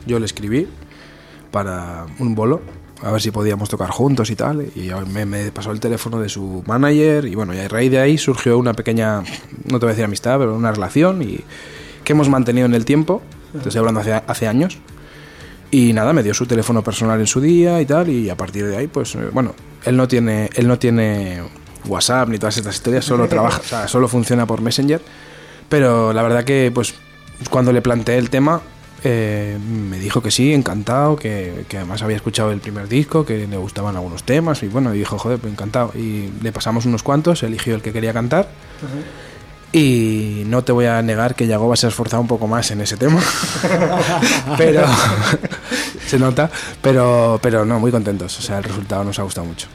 [0.05, 0.67] yo le escribí
[1.51, 2.61] para un bolo,
[3.04, 4.66] a ver si podíamos tocar juntos y tal.
[4.76, 7.99] Y me, me pasó el teléfono de su manager y bueno, y a raíz de
[7.99, 9.22] ahí surgió una pequeña,
[9.66, 11.41] no te voy a decir amistad, pero una relación y
[12.04, 13.22] que hemos mantenido en el tiempo.
[13.51, 14.78] Te estoy hablando hace, hace años.
[15.70, 18.68] Y nada, me dio su teléfono personal en su día y tal, y a partir
[18.68, 21.41] de ahí, pues, eh, bueno, él no tiene, él no tiene
[21.88, 25.01] WhatsApp ni todas estas historias, solo trabaja, o sea, solo funciona por Messenger.
[25.70, 26.93] Pero la verdad que, pues,
[27.49, 28.62] cuando le planteé el tema,
[29.04, 33.47] eh, me dijo que sí, encantado, que, que además había escuchado el primer disco, que
[33.47, 35.91] le gustaban algunos temas, y bueno, y dijo, joder, pues encantado.
[35.95, 38.49] Y le pasamos unos cuantos, eligió el que quería cantar.
[39.74, 42.82] Y no te voy a negar que Yagoba se ha esforzado un poco más en
[42.82, 43.20] ese tema.
[44.58, 44.86] pero
[46.06, 46.49] se nota,
[46.80, 48.38] pero pero no, muy contentos.
[48.38, 49.68] O sea, el resultado nos ha gustado mucho.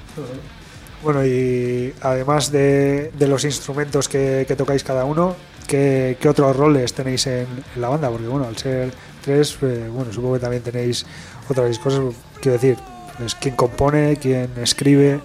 [1.03, 5.35] Bueno, y además de, de los instrumentos que, que tocáis cada uno,
[5.69, 8.11] ¿qué, qué otros roles tenéis en, en la banda?
[8.11, 8.93] Porque bueno, al ser
[9.25, 11.07] tres, eh, bueno, supongo que también tenéis
[11.49, 12.01] otras cosas.
[12.41, 12.77] Quiero decir,
[13.19, 15.21] pues, quién compone, quién escribe,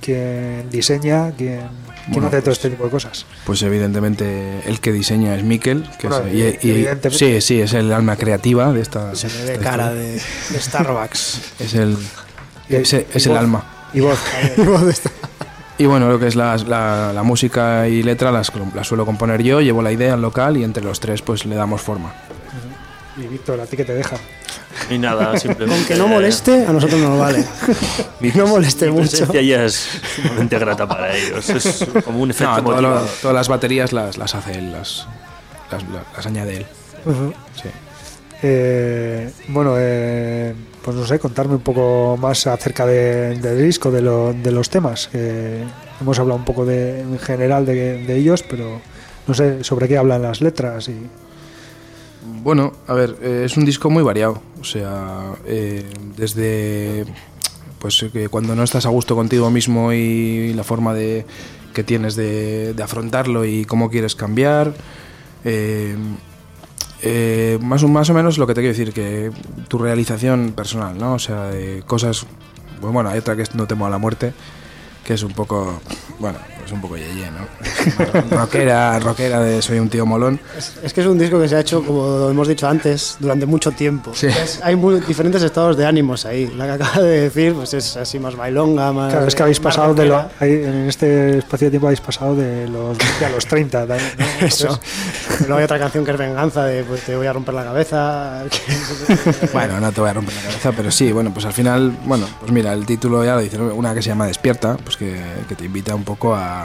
[0.00, 3.26] quién diseña, quién, quién Bueno, hace todo pues- este tipo de cosas.
[3.44, 7.72] Pues evidentemente el que diseña es Mikel, que Bueno, es, y- y- sí, sí, es
[7.74, 9.14] el alma creativa de esta.
[9.14, 11.40] Se de ve esta cara de, de Starbucks.
[11.60, 11.96] Es el
[12.68, 13.38] Y- es, el- y es el voz.
[13.40, 13.64] alma.
[13.94, 14.18] Y vos,
[14.56, 14.98] también.
[15.78, 19.42] Y bueno, lo que es la, la- la música y letra las, las suelo componer
[19.42, 22.12] yo, llevo la idea al local y entre los tres pues le damos forma.
[23.16, 24.16] y Víctor, ¿a ti que te deja?
[24.90, 25.78] Y nada, simplemente.
[25.80, 27.44] Con que no moleste, a nosotros nos vale.
[28.20, 29.08] Mi, no moleste mi mucho.
[29.10, 31.48] presencia ya es sumamente grata para ellos.
[31.50, 35.06] Es como un efecto No, todo lo- todas las baterías las, las hace él, las,
[35.70, 35.84] las,
[36.16, 36.66] las añade él.
[37.62, 37.68] Sí.
[38.42, 40.54] Eh, bueno, eh,
[40.88, 44.70] pues no sé, contarme un poco más acerca de- del disco, de, lo- de los
[44.70, 45.10] temas.
[46.00, 48.80] hemos hablado un poco en general de, ellos, pero
[49.26, 50.88] no sé sobre qué hablan las letras.
[50.88, 50.96] y
[52.42, 54.40] Bueno, a ver, eh, es un disco muy variado.
[54.62, 55.84] O sea, eh,
[56.16, 57.04] desde
[57.78, 61.26] pues que cuando no estás a gusto contigo mismo y la forma de
[61.74, 64.72] que tienes de, de afrontarlo y cómo quieres cambiar.
[65.44, 65.96] eh,
[67.02, 69.30] eh, más, o, más o menos lo que te quiero decir, que
[69.68, 71.14] tu realización personal, ¿no?
[71.14, 72.26] O sea, de cosas.
[72.80, 74.32] Pues bueno, hay otra que es No temo a la muerte,
[75.04, 75.80] que es un poco.
[76.18, 76.38] Bueno,
[76.68, 78.30] pues un poco yeye, ¿no?
[78.36, 80.38] rockera, rockera de soy un tío molón.
[80.56, 83.46] Es, es que es un disco que se ha hecho, como hemos dicho antes, durante
[83.46, 84.12] mucho tiempo.
[84.14, 84.26] Sí.
[84.26, 86.46] Es- hay muy diferentes estados de ánimos ahí.
[86.56, 89.12] La que acaba de decir pues es así más bailonga, más...
[89.12, 92.34] Claro, es que habéis pasado de lo, ahí, en este espacio de tiempo habéis pasado
[92.36, 93.86] de los 20 a los 30.
[93.86, 94.26] también, ¿no?
[94.46, 94.78] Eso.
[95.40, 98.44] Luego hay otra canción que es venganza de pues te voy a romper la cabeza.
[99.52, 102.26] Bueno, no te voy a romper la cabeza, pero sí, bueno, pues al final, bueno,
[102.40, 105.54] pues mira, el título ya lo dice, una que se llama Despierta, pues que, que
[105.54, 106.57] te invita un poco a,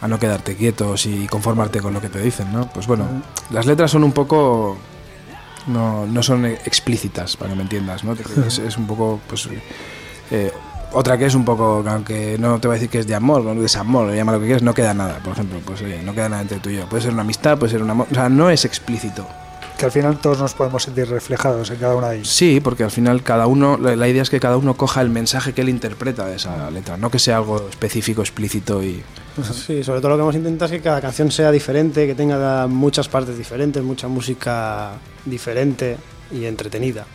[0.00, 2.68] a no quedarte quietos y conformarte con lo que te dicen, ¿no?
[2.72, 3.06] Pues bueno,
[3.50, 4.78] las letras son un poco...
[5.68, 8.14] No, no son explícitas, para que me entiendas, ¿no?
[8.46, 9.48] Es, es un poco, pues...
[10.32, 10.52] eh,
[10.94, 13.46] otra que es un poco, aunque no te voy a decir que es de amor,
[13.46, 16.28] o de desamor, llama lo que quieras, no queda nada, por ejemplo, pues no queda
[16.28, 16.88] nada entre tú y yo.
[16.88, 19.26] Puede ser una amistad, puede ser un amor, o sea, no es explícito.
[19.78, 22.28] Que al final todos nos podemos sentir reflejados en cada una de ellas.
[22.28, 25.08] Sí, porque al final cada uno, la, la idea es que cada uno coja el
[25.10, 29.02] mensaje que él interpreta de esa letra, no que sea algo específico, explícito y...
[29.66, 32.66] Sí, sobre todo lo que hemos intentado es que cada canción sea diferente, que tenga
[32.66, 34.92] muchas partes diferentes, mucha música
[35.24, 35.96] diferente
[36.30, 37.06] y entretenida.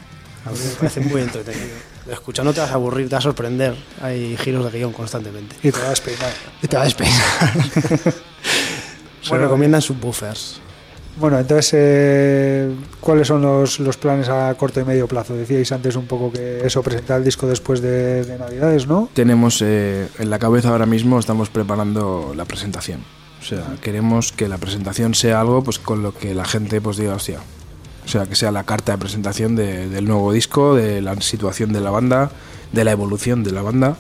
[0.46, 1.76] A mí me parece muy entretenido.
[2.12, 3.76] Escuchar no te vas a aburrir, te vas a sorprender.
[4.02, 5.56] Hay giros de guion constantemente.
[5.62, 6.32] Y te vas a despeinar.
[6.62, 7.20] Y te va a despeinar.
[9.22, 10.62] Se Bueno, recomiendan subwoofers.
[11.20, 15.34] Bueno, entonces, eh, ¿cuáles son los, los planes a corto y medio plazo?
[15.36, 19.10] Decíais antes un poco que eso, presentar el disco después de, de Navidades, ¿no?
[19.14, 23.00] Tenemos eh, en la cabeza ahora mismo, estamos preparando la presentación.
[23.42, 26.98] O sea, queremos que la presentación sea algo pues con lo que la gente pues
[26.98, 27.40] diga, hostia.
[28.06, 31.74] O sea, que sea la carta de presentación de- del nuevo disco, de la situación
[31.74, 32.30] de la banda,
[32.74, 33.98] de la evolución de la banda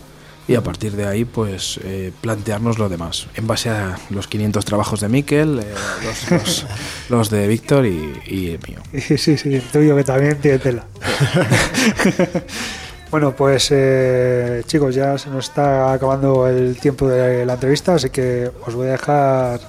[0.47, 4.63] y a partir de ahí pues eh, plantearnos lo demás en base a los 500
[4.65, 5.73] trabajos de Miquel, eh,
[6.05, 6.65] los, los-
[7.09, 8.79] los de Víctor y, y el mío.
[9.01, 10.85] Sí, sí, sí, el tuyo que también tiene tela.
[13.11, 18.09] bueno, pues eh, chicos, ya se nos está acabando el tiempo de la entrevista, así
[18.09, 19.59] que os voy a dejar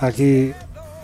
[0.00, 0.52] aquí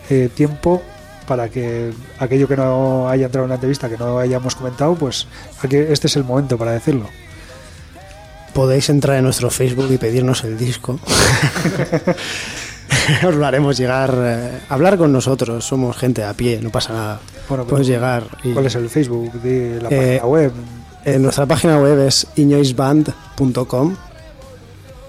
[0.09, 0.81] eh, tiempo
[1.27, 5.27] para que aquello que no haya entrado en la entrevista, que no hayamos comentado, pues
[5.61, 7.07] aquí este es el momento para decirlo.
[8.53, 10.99] Podéis entrar en nuestro Facebook y pedirnos el disco.
[13.27, 14.13] Os lo haremos llegar.
[14.17, 17.19] eh, hablar con nosotros, somos gente a pie, no pasa nada.
[17.47, 18.23] Bueno, Puedes llegar.
[18.43, 20.51] y- ¿Cuál es el Facebook de la Eh, página web?
[21.05, 23.95] Eh, nuestra página web es iñoisband.com.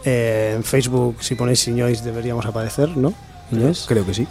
[0.04, 3.12] Eh, en Facebook, si ponéis Iñois, deberíamos aparecer, ¿no?
[3.52, 3.84] Iñois.
[3.86, 4.26] Creo que sí.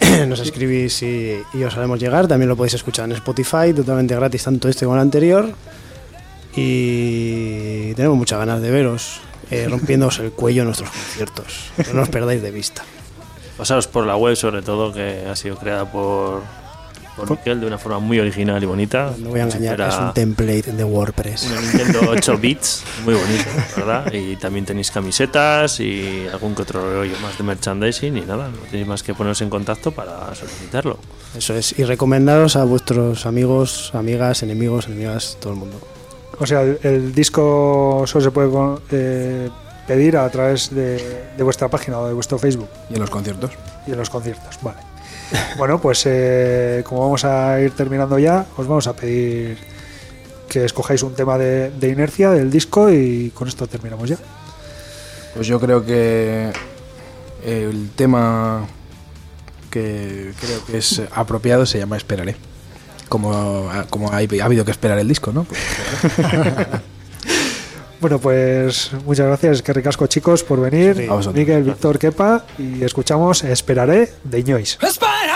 [0.28, 2.26] Nos escribís y, y os haremos llegar.
[2.28, 5.54] También lo podéis escuchar en Spotify, totalmente gratis, tanto este como el anterior.
[6.56, 11.70] Y tenemos muchas ganas de veros, eh, rompiéndoos el cuello en nuestros conciertos.
[11.92, 12.82] No os perdáis de vista.
[13.56, 16.42] Pasaros por la web, sobre todo, que ha sido creada por,
[17.16, 19.14] por Miquel de una forma muy original y bonita.
[19.18, 21.44] No voy a engañar, es un template de WordPress.
[21.44, 23.44] una Nintendo 8 bits, muy bonito,
[23.76, 24.12] ¿verdad?
[24.12, 28.58] Y también tenéis camisetas y algún que otro rollo más de merchandising y nada, no
[28.70, 30.98] tenéis más que poneros en contacto para solicitarlo.
[31.36, 31.78] Eso es.
[31.78, 35.95] Y recomendaros a vuestros amigos, amigas, enemigos, enemigas, todo el mundo.
[36.38, 38.50] O sea, el, el disco solo se puede
[38.90, 39.50] eh,
[39.86, 43.50] pedir a través de, de vuestra página o de vuestro Facebook Y en los conciertos.
[43.86, 44.58] y en los conciertos.
[44.62, 44.78] Vale.
[45.58, 49.58] Bueno, pues eh, como vamos a ir terminando ya, os vamos a pedir
[50.48, 54.18] que escojáis un tema de, de inercia del disco y con esto terminamos ya.
[55.34, 56.52] Pues yo creo que
[57.44, 58.66] el tema
[59.70, 62.36] que creo que es apropiado se llama Esperaré.
[63.08, 65.44] Como, como ha, ha habido que esperar el disco, ¿no?
[65.44, 65.60] Pues,
[68.00, 71.08] Bueno, pues muchas gracias, que ricasco chicos por venir.
[71.10, 71.32] A.
[71.32, 74.78] Miguel, Víctor, Kepa y escuchamos Esperaré de Iñois.
[74.82, 75.35] Esperaré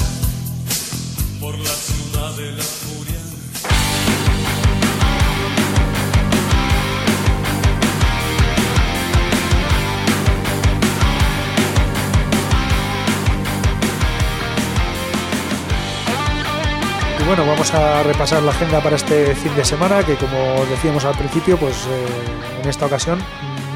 [17.37, 21.17] Bueno, vamos a repasar la agenda para este fin de semana, que como decíamos al
[21.17, 23.19] principio, pues eh, en esta ocasión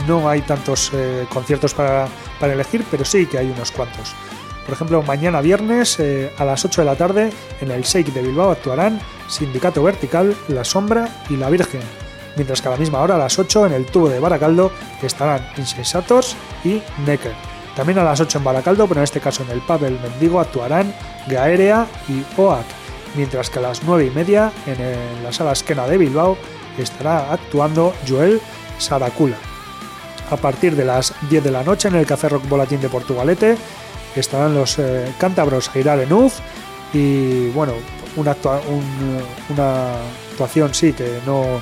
[0.09, 2.09] no hay tantos eh, conciertos para,
[2.41, 4.13] elegir, pero sí que hay unos cuantos.
[4.65, 7.31] Por ejemplo, mañana viernes eh, a las 8 de la tarde
[7.61, 8.99] en el Shake de Bilbao actuarán
[9.29, 11.79] Sindicato Vertical, La Sombra y La Virgen,
[12.35, 14.69] mientras que a la misma hora a las 8 en el tubo de Baracaldo
[15.01, 16.35] estarán Insensators
[16.65, 17.35] y Necker.
[17.73, 20.93] También a las 8 en Baracaldo, pero en este caso en el pub Mendigo actuarán
[21.27, 22.65] Gaerea y OAC,
[23.15, 26.37] mientras que a las 9 y media en la sala Esquena de Bilbao
[26.77, 28.41] estará actuando Joel
[28.77, 29.37] Saracula.
[30.31, 33.57] A partir de las 10 de la noche en el Café Rock Volatín de Portugalete
[34.15, 36.33] estarán los eh, cántabros Girar Enuz
[36.93, 37.73] y bueno,
[38.15, 39.93] un- una
[40.31, 41.61] actuación sí que no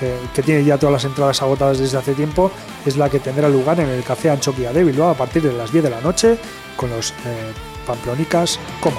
[0.00, 2.50] eh, que tiene ya todas las entradas agotadas desde hace tiempo
[2.84, 5.70] es la que tendrá lugar en el Café Anchoquia de Bilbao a partir de las
[5.72, 6.36] 10 de la noche
[6.76, 7.52] con los eh,
[7.86, 8.98] Pamplonicas Coma.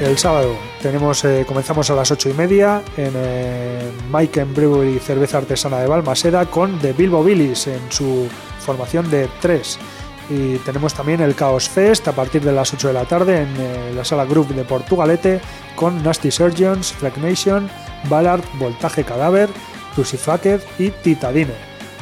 [0.00, 4.98] El sábado tenemos, eh, comenzamos a las 8 y media en eh, Mike and Brewery
[4.98, 8.28] Cerveza Artesana de Balmaseda con The Bilbo Billies en su
[8.58, 9.78] formación de 3.
[10.30, 13.54] Y tenemos también el Chaos Fest a partir de las 8 de la tarde en
[13.56, 15.40] eh, la sala Group de Portugalete
[15.76, 17.70] con Nasty Surgeons, Flag Nation,
[18.08, 19.48] Ballard, Voltaje Cadáver,
[19.94, 21.54] Crucifaked y Titadine.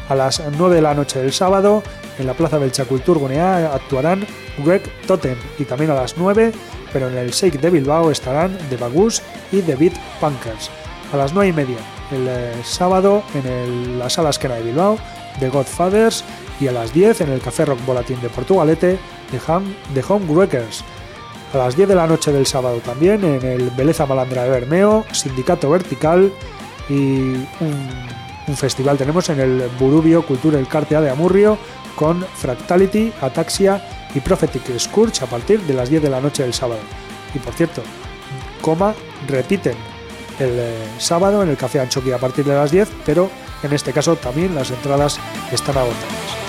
[0.08, 1.82] A las 9 de la noche del sábado,
[2.18, 4.26] en la Plaza Belchacultur Gunea actuarán
[4.64, 6.52] Greg Totem y también a las 9,
[6.92, 10.70] pero en el Shake de Bilbao estarán The Bagus y The Beat Punkers.
[11.12, 11.78] A las 9 y media,
[12.10, 14.98] el eh, sábado, en el- la Sala Esquena de Bilbao,
[15.40, 16.24] The Godfathers
[16.60, 18.98] y a las 10 en el Café Rock Volatín de Portugalete,
[19.30, 20.84] The, Home, The Homewreckers.
[21.54, 25.04] A las 10 de la noche del sábado también en el Beleza Malandra de Bermeo,
[25.12, 26.32] Sindicato Vertical
[26.88, 26.94] y
[27.60, 27.88] un,
[28.48, 31.58] un festival tenemos en el Burubio Cultura El Cartea de Amurrio
[31.96, 33.82] con Fractality, Ataxia
[34.14, 36.80] y Prophetic Scourge a partir de las 10 de la noche del sábado.
[37.34, 37.82] Y por cierto,
[38.60, 38.94] coma,
[39.28, 39.76] repiten
[40.38, 43.30] el eh, sábado en el Café Anchoqui a partir de las 10, pero
[43.62, 45.18] en este caso también las entradas
[45.52, 46.42] están agotadas.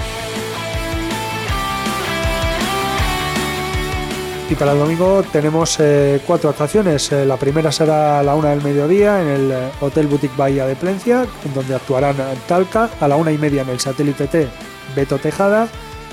[4.49, 7.11] Y para el domingo tenemos eh, cuatro actuaciones.
[7.11, 10.67] Eh, la primera será a la una del mediodía en el eh, Hotel Boutique Bahía
[10.67, 12.17] de Plencia, en donde actuarán
[12.47, 14.47] Talca, a la una y media en el Satélite T,
[14.95, 15.67] Beto Tejada,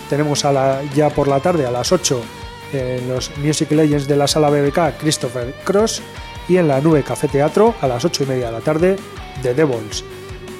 [0.08, 0.44] tenemos
[0.94, 2.20] ya por la tarde a las 8
[2.72, 6.02] en los Music Legends de la sala BBK Christopher Cross
[6.48, 8.96] y en la Nube Café Teatro a las 8 y media de la tarde
[9.42, 10.04] The Devils.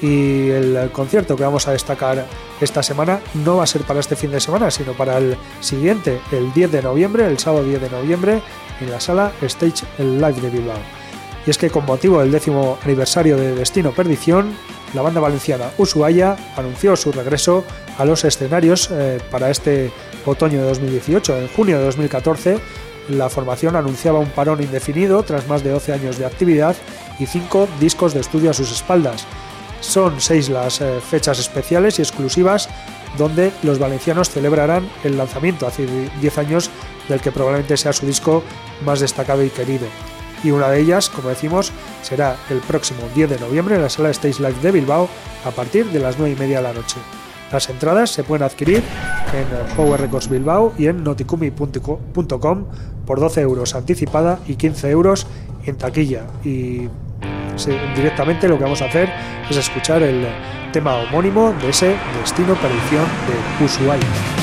[0.02, 2.26] Y el concierto que vamos a destacar
[2.60, 6.20] esta semana no va a ser para este fin de semana, sino para el siguiente,
[6.32, 8.42] el 10 de noviembre, el sábado 10 de noviembre,
[8.80, 10.99] en la sala Stage Live de Bilbao.
[11.50, 14.54] Es que con motivo del décimo aniversario de Destino Perdición,
[14.94, 17.64] la banda valenciana Ushuaia anunció su regreso
[17.98, 19.90] a los escenarios eh, para este
[20.26, 21.38] otoño de 2018.
[21.38, 22.58] En junio de 2014,
[23.08, 26.76] la formación anunciaba un parón indefinido tras más de 12 años de actividad
[27.18, 29.26] y 5 discos de estudio a sus espaldas.
[29.80, 32.68] Son seis las eh, fechas especiales y exclusivas
[33.18, 35.88] donde los valencianos celebrarán el lanzamiento hace
[36.20, 36.70] 10 años
[37.08, 38.44] del que probablemente sea su disco
[38.84, 39.88] más destacado y querido.
[40.42, 41.72] Y una de ellas, como decimos,
[42.02, 45.08] será el próximo 10 de noviembre en la sala Stage Live de Bilbao
[45.44, 46.96] a partir de las 9 y media de la noche.
[47.52, 48.82] Las entradas se pueden adquirir
[49.32, 52.64] en Power Records Bilbao y en noticumi.com
[53.04, 55.26] por 12 euros anticipada y 15 euros
[55.66, 56.22] en taquilla.
[56.44, 56.88] Y
[57.96, 59.10] directamente lo que vamos a hacer
[59.50, 60.26] es escuchar el
[60.72, 63.04] tema homónimo de ese Destino Perdición
[63.58, 64.39] de Ushuaia.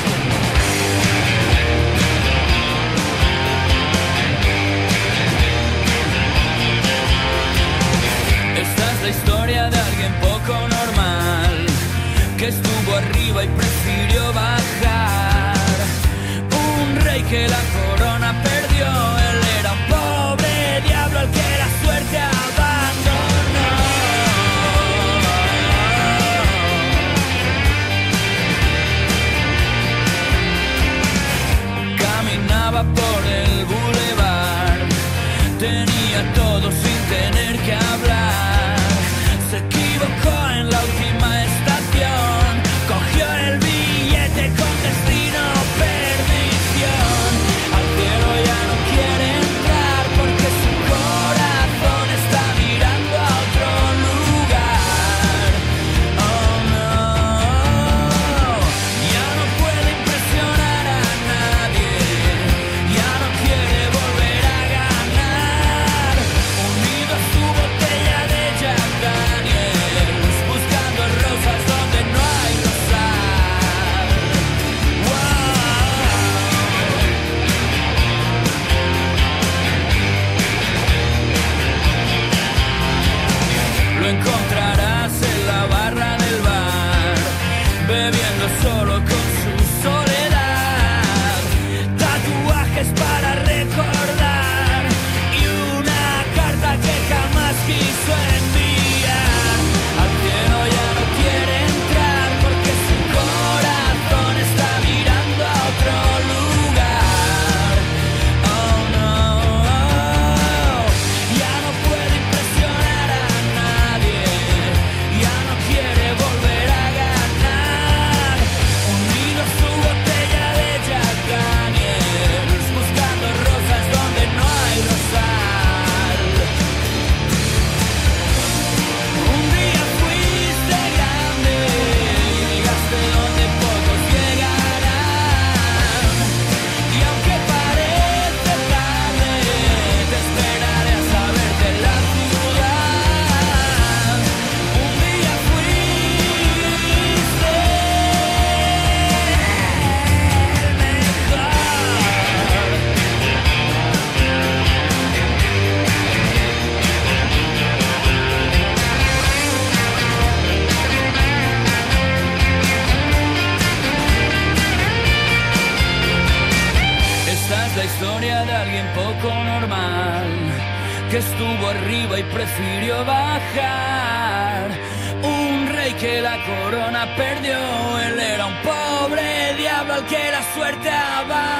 [180.05, 181.56] Que la suerte abandonó.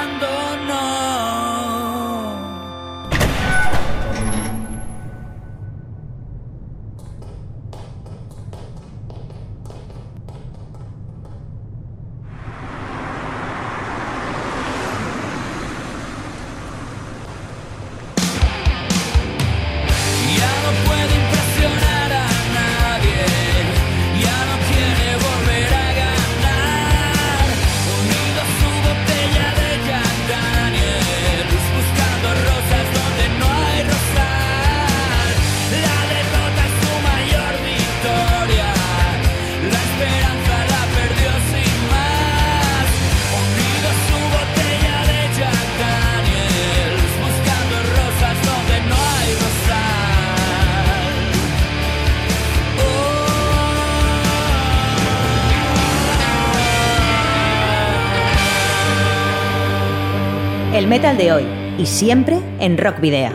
[61.16, 61.46] De hoy
[61.78, 63.32] y siempre en Rock Video.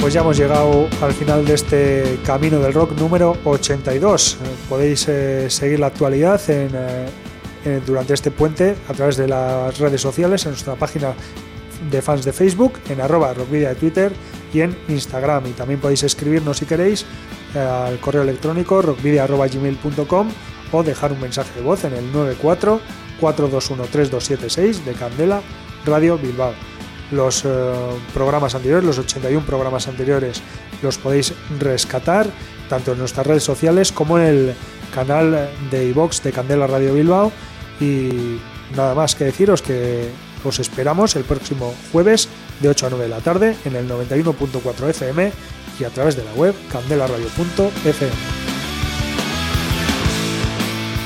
[0.00, 4.38] Pues ya hemos llegado al final de este Camino del Rock número 82.
[4.42, 6.66] Eh, Podéis eh, seguir la actualidad eh,
[7.66, 11.12] eh, durante este puente a través de las redes sociales, en nuestra página
[11.90, 14.12] de fans de Facebook, en arroba rockvidia de Twitter
[14.60, 15.46] en Instagram.
[15.46, 17.04] Y también podéis escribirnos si queréis
[17.54, 20.28] eh, al correo electrónico rockvidia.gmail.com
[20.72, 22.80] o dejar un mensaje de voz en el 94
[23.20, 25.40] 421 3276 de Candela
[25.84, 26.52] Radio Bilbao.
[27.12, 27.48] Los eh,
[28.12, 30.42] programas anteriores, los 81 programas anteriores,
[30.82, 32.26] los podéis rescatar
[32.68, 34.54] tanto en nuestras redes sociales como en el
[34.92, 37.30] canal de iVox de Candela Radio Bilbao.
[37.80, 38.38] Y
[38.76, 40.08] nada más que deciros que
[40.44, 42.28] os esperamos el próximo jueves
[42.60, 45.32] de 8 a 9 de la tarde en el 91.4 FM
[45.78, 48.10] y a través de la web candelaradio.fm.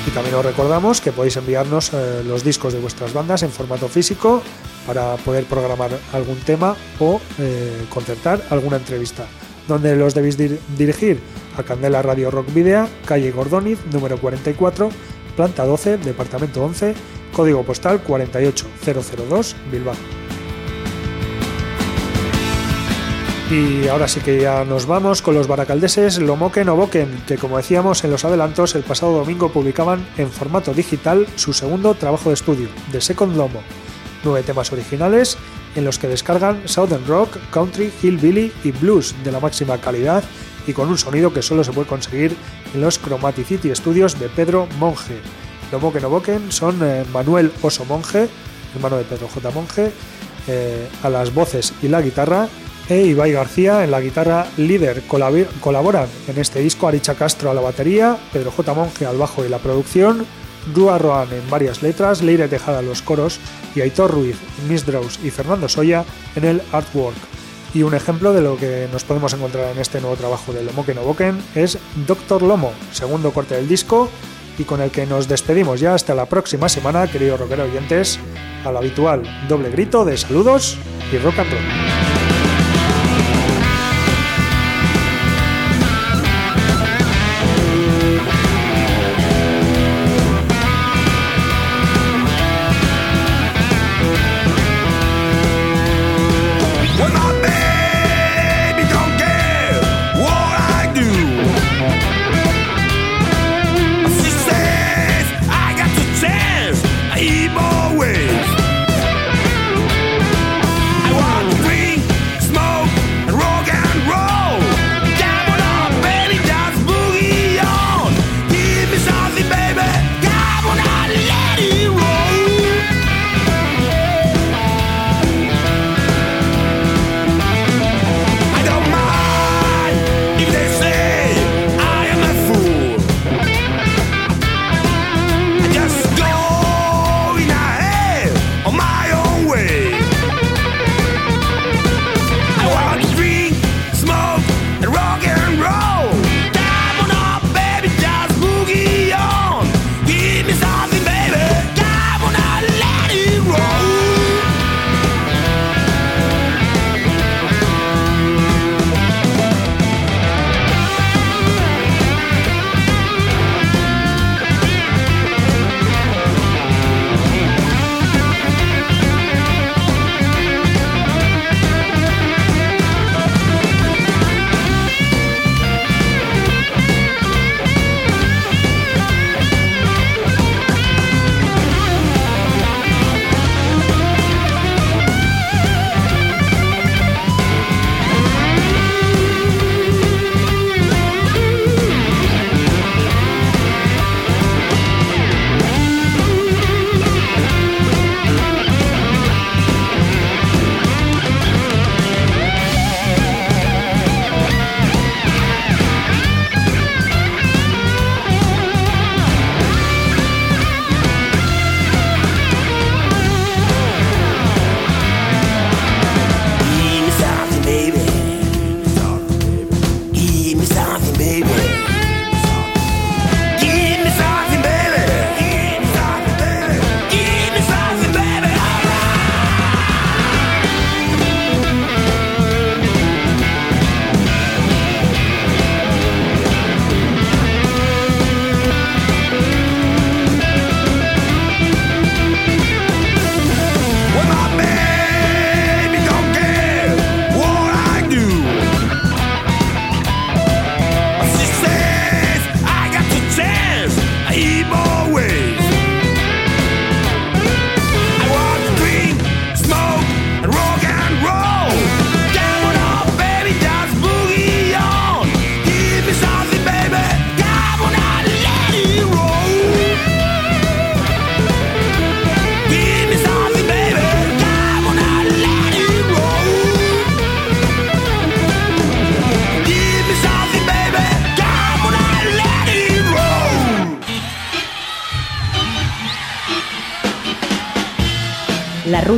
[0.07, 3.88] Y también os recordamos que podéis enviarnos eh, los discos de vuestras bandas en formato
[3.88, 4.42] físico
[4.86, 9.26] para poder programar algún tema o eh, concertar alguna entrevista.
[9.68, 11.20] Donde los debéis dir- dirigir
[11.57, 14.88] a Candela Radio Rock Video, calle Gordoniz, número 44,
[15.36, 16.94] planta 12, departamento 11,
[17.32, 19.94] código postal 48002, Bilbao.
[23.51, 27.57] Y ahora sí que ya nos vamos con los baracaldeses Lomoken o Boken, que como
[27.57, 32.34] decíamos en los adelantos, el pasado domingo publicaban en formato digital su segundo trabajo de
[32.34, 33.61] estudio, The Second Lomo.
[34.22, 35.36] Nueve temas originales
[35.74, 40.22] en los que descargan Southern Rock, Country, Hillbilly y Blues de la máxima calidad
[40.68, 42.36] y con un sonido que solo se puede conseguir
[42.72, 45.18] en los Chromaticity Studios de Pedro Monge.
[45.72, 48.28] Lomoken o Boken son eh, Manuel Oso Monge,
[48.76, 49.51] hermano de Pedro J.
[49.51, 49.90] Monge,
[50.46, 52.48] eh, a las voces y la guitarra,
[52.91, 55.03] e Ibai García en la guitarra líder.
[55.07, 58.74] Colaboran en este disco Aricha Castro a la batería, Pedro J.
[58.74, 60.26] Monge al bajo y la producción,
[60.74, 63.38] Rua Roan en varias letras, Leire Tejada a los coros
[63.76, 64.36] y Aitor Ruiz,
[64.68, 67.16] Miss Draus y Fernando Soya en el artwork.
[67.72, 70.84] Y un ejemplo de lo que nos podemos encontrar en este nuevo trabajo de Lomo
[70.84, 71.78] que no Boken es
[72.09, 74.11] Doctor Lomo, segundo corte del disco
[74.59, 78.18] y con el que nos despedimos ya hasta la próxima semana, queridos rockeros oyentes,
[78.64, 80.76] al habitual doble grito de saludos
[81.12, 82.20] y rock and roll.